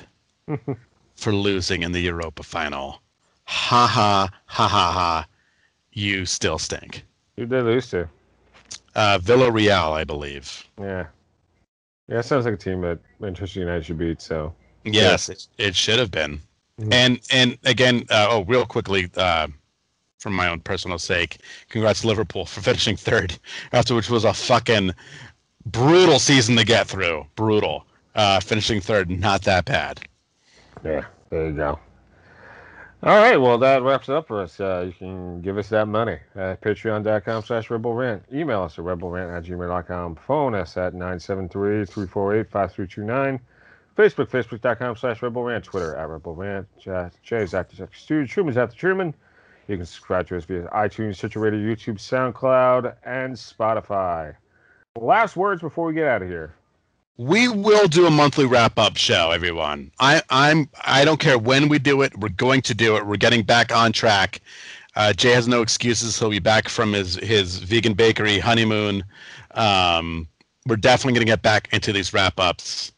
for 1.16 1.32
losing 1.32 1.84
in 1.84 1.92
the 1.92 2.00
Europa 2.00 2.42
final. 2.42 3.00
Ha 3.44 3.86
ha 3.86 4.28
ha 4.44 4.68
ha 4.68 4.92
ha! 4.92 5.26
You 5.90 6.26
still 6.26 6.58
stink. 6.58 7.04
Who 7.38 7.46
did 7.46 7.50
they 7.50 7.62
lose 7.62 7.88
to? 7.92 8.06
Uh, 8.94 9.18
Villarreal, 9.18 9.92
I 9.92 10.04
believe. 10.04 10.64
Yeah. 10.80 11.06
Yeah, 12.08 12.18
it 12.18 12.24
sounds 12.24 12.44
like 12.44 12.54
a 12.54 12.56
team 12.56 12.80
that 12.80 12.98
Manchester 13.20 13.60
United 13.60 13.84
should 13.86 13.98
beat. 13.98 14.20
So 14.20 14.52
Yes, 14.84 15.28
it, 15.28 15.46
it 15.58 15.76
should 15.76 15.98
have 15.98 16.10
been. 16.10 16.40
Mhm. 16.80 16.92
And 16.92 17.20
and 17.30 17.58
again, 17.64 18.04
uh, 18.10 18.26
oh, 18.30 18.44
real 18.44 18.64
quickly, 18.66 19.08
uh, 19.16 19.46
for 20.18 20.30
my 20.30 20.48
own 20.48 20.60
personal 20.60 20.98
sake, 20.98 21.38
congrats 21.68 22.04
Liverpool 22.04 22.46
for 22.46 22.60
finishing 22.68 22.96
third 22.96 23.38
after 23.72 23.94
which 23.94 24.10
was 24.10 24.24
a 24.24 24.32
fucking 24.34 24.92
brutal 25.66 26.18
season 26.18 26.56
to 26.56 26.64
get 26.64 26.86
through. 26.88 27.26
Brutal. 27.36 27.84
Uh, 28.16 28.40
finishing 28.40 28.80
third, 28.80 29.08
not 29.08 29.42
that 29.42 29.66
bad. 29.66 30.00
yeah, 30.84 31.04
there 31.30 31.46
you 31.46 31.52
go. 31.52 31.78
All 33.02 33.16
right, 33.16 33.38
well 33.38 33.56
that 33.56 33.82
wraps 33.82 34.10
it 34.10 34.14
up 34.14 34.28
for 34.28 34.42
us. 34.42 34.60
Uh, 34.60 34.84
you 34.86 34.92
can 34.92 35.40
give 35.40 35.56
us 35.56 35.70
that 35.70 35.88
money 35.88 36.18
at 36.34 36.60
patreon.com 36.60 37.42
slash 37.42 37.70
rebelrant. 37.70 38.22
Email 38.30 38.64
us 38.64 38.78
at 38.78 38.84
rebelrant 38.84 39.34
at 39.34 39.44
gmail.com. 39.44 40.16
Phone 40.16 40.54
us 40.54 40.76
at 40.76 40.92
973-348-5329. 40.92 43.40
Facebook, 43.96 44.28
facebook.com 44.28 44.96
slash 44.96 45.22
Red 45.22 45.32
Bull 45.32 45.44
Rant, 45.44 45.64
Twitter 45.64 45.96
at 45.96 46.08
Red 46.08 46.22
Bull 46.22 46.34
Rant, 46.34 46.66
Jay's 47.22 47.54
at 47.54 47.70
the 47.70 47.88
Studio, 47.92 48.26
Truman's 48.26 48.56
at 48.56 48.70
the 48.70 48.76
Truman. 48.76 49.14
You 49.68 49.76
can 49.76 49.86
subscribe 49.86 50.26
to 50.28 50.36
us 50.36 50.44
via 50.44 50.68
iTunes, 50.68 51.16
Stitcher 51.16 51.40
Radio, 51.40 51.60
YouTube, 51.60 51.96
SoundCloud, 51.96 52.94
and 53.04 53.34
Spotify. 53.34 54.34
Last 54.98 55.36
words 55.36 55.62
before 55.62 55.86
we 55.86 55.94
get 55.94 56.06
out 56.06 56.22
of 56.22 56.28
here. 56.28 56.54
We 57.20 57.48
will 57.48 57.86
do 57.86 58.06
a 58.06 58.10
monthly 58.10 58.46
wrap 58.46 58.78
up 58.78 58.96
show, 58.96 59.30
everyone. 59.30 59.90
I, 60.00 60.22
I'm 60.30 60.70
I 60.86 61.04
don't 61.04 61.20
care 61.20 61.38
when 61.38 61.68
we 61.68 61.78
do 61.78 62.00
it. 62.00 62.18
We're 62.18 62.30
going 62.30 62.62
to 62.62 62.72
do 62.72 62.96
it. 62.96 63.06
We're 63.06 63.18
getting 63.18 63.42
back 63.42 63.76
on 63.76 63.92
track. 63.92 64.40
Uh, 64.96 65.12
Jay 65.12 65.32
has 65.32 65.46
no 65.46 65.60
excuses. 65.60 66.18
He'll 66.18 66.30
be 66.30 66.38
back 66.38 66.70
from 66.70 66.94
his 66.94 67.16
his 67.16 67.58
vegan 67.58 67.92
bakery 67.92 68.38
honeymoon. 68.38 69.04
Um, 69.50 70.28
we're 70.64 70.76
definitely 70.76 71.12
going 71.12 71.26
to 71.26 71.30
get 71.30 71.42
back 71.42 71.68
into 71.72 71.92
these 71.92 72.14
wrap 72.14 72.40
ups. 72.40 72.90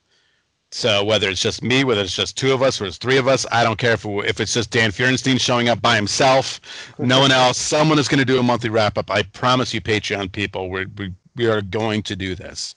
So 0.71 1.03
whether 1.03 1.29
it's 1.29 1.43
just 1.43 1.65
me, 1.65 1.83
whether 1.83 2.03
it's 2.03 2.15
just 2.15 2.37
two 2.37 2.53
of 2.53 2.63
us, 2.63 2.81
or 2.81 2.87
it's 2.87 2.99
three 2.99 3.19
of 3.19 3.27
us, 3.27 3.45
I 3.51 3.65
don't 3.65 3.77
care 3.77 3.95
if 3.95 4.07
if 4.07 4.39
it's 4.39 4.55
just 4.55 4.71
Dan 4.71 4.93
Feuerstein 4.93 5.39
showing 5.39 5.69
up 5.69 5.83
by 5.83 5.97
himself, 5.97 6.61
no 6.97 7.19
one 7.19 7.33
else. 7.33 7.59
Someone 7.59 7.99
is 7.99 8.07
going 8.07 8.21
to 8.21 8.25
do 8.25 8.39
a 8.39 8.43
monthly 8.45 8.71
wrap 8.71 8.99
up. 8.99 9.11
I 9.11 9.25
promise 9.25 9.75
you, 9.75 9.81
Patreon 9.81 10.31
people, 10.31 10.71
we 10.71 10.87
we 10.97 11.13
we 11.37 11.49
are 11.49 11.63
going 11.63 12.03
to 12.05 12.17
do 12.17 12.35
this. 12.35 12.75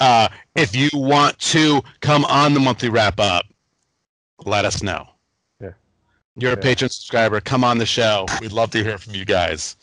Uh, 0.00 0.28
if 0.54 0.74
you 0.74 0.88
want 0.92 1.38
to 1.38 1.82
come 2.00 2.24
on 2.26 2.54
the 2.54 2.60
monthly 2.60 2.88
wrap 2.88 3.20
up, 3.20 3.44
let 4.44 4.64
us 4.64 4.82
know. 4.82 5.08
Yeah. 5.60 5.70
You're 6.36 6.52
Yeah. 6.52 6.58
a 6.58 6.60
patron 6.62 6.90
subscriber. 6.90 7.40
Come 7.40 7.64
on 7.64 7.78
the 7.78 7.86
show. 7.86 8.26
We'd 8.40 8.52
love 8.52 8.70
to 8.72 8.82
hear 8.82 8.98
from 8.98 9.14
you 9.14 9.24
guys. 9.24 9.76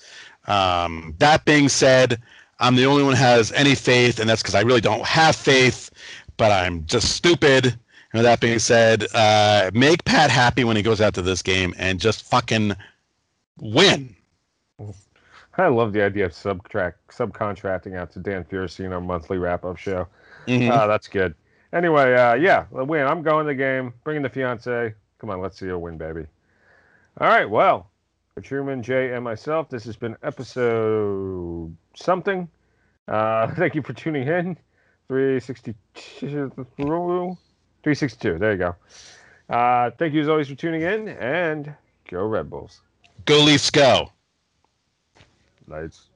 Um, 0.47 1.15
that 1.19 1.45
being 1.45 1.69
said, 1.69 2.21
I'm 2.59 2.75
the 2.75 2.85
only 2.85 3.03
one 3.03 3.13
who 3.15 3.21
has 3.21 3.51
any 3.53 3.75
faith, 3.75 4.19
and 4.19 4.29
that's 4.29 4.41
because 4.41 4.55
I 4.55 4.61
really 4.61 4.81
don't 4.81 5.05
have 5.05 5.35
faith, 5.35 5.89
but 6.37 6.51
I'm 6.51 6.85
just 6.85 7.15
stupid. 7.15 7.77
And 8.11 8.25
that 8.25 8.39
being 8.41 8.57
said, 8.59 9.05
uh, 9.13 9.69
make 9.73 10.03
Pat 10.03 10.31
happy 10.31 10.63
when 10.63 10.75
he 10.75 10.81
goes 10.81 10.99
out 10.99 11.13
to 11.13 11.21
this 11.21 11.43
game 11.43 11.75
and 11.77 11.99
just 11.99 12.23
fucking 12.23 12.75
win. 13.59 14.15
I 15.59 15.67
love 15.67 15.93
the 15.93 16.03
idea 16.03 16.25
of 16.25 16.33
subtract 16.33 17.09
subcontracting 17.09 17.95
out 17.95 18.11
to 18.13 18.19
Dan 18.19 18.43
Feuerstein 18.43 18.91
our 18.91 19.01
monthly 19.01 19.37
wrap 19.37 19.65
up 19.65 19.77
show. 19.77 20.07
Mhm. 20.47 20.71
Ah, 20.71 20.87
that's 20.87 21.07
good. 21.07 21.35
Anyway, 21.73 22.15
uh, 22.15 22.33
yeah, 22.33 22.65
win. 22.71 23.05
I'm 23.05 23.21
going 23.21 23.45
the 23.45 23.53
game. 23.53 23.93
Bringing 24.03 24.23
the 24.23 24.29
fiance. 24.29 24.93
Come 25.19 25.29
on, 25.29 25.41
let's 25.41 25.59
see 25.59 25.67
a 25.67 25.77
win, 25.77 25.97
baby. 25.97 26.25
All 27.19 27.27
right. 27.27 27.49
Well, 27.49 27.91
for 28.33 28.41
Truman, 28.41 28.81
Jay, 28.81 29.13
and 29.13 29.23
myself, 29.23 29.69
this 29.69 29.83
has 29.83 29.95
been 29.95 30.15
episode 30.23 31.75
something. 31.95 32.47
Uh, 33.07 33.47
thank 33.55 33.75
you 33.75 33.81
for 33.81 33.93
tuning 33.93 34.27
in. 34.27 34.57
362. 35.09 35.73
362. 36.19 38.37
There 38.37 38.51
you 38.51 38.57
go. 38.57 38.75
Uh, 39.49 39.91
thank 39.97 40.13
you 40.13 40.21
as 40.21 40.29
always 40.29 40.47
for 40.47 40.55
tuning 40.55 40.83
in, 40.83 41.09
and 41.09 41.73
go 42.09 42.23
Red 42.23 42.49
Bulls. 42.49 42.81
Go 43.25 43.43
Leafs, 43.43 43.69
go. 43.69 44.11
Lights. 45.69 46.10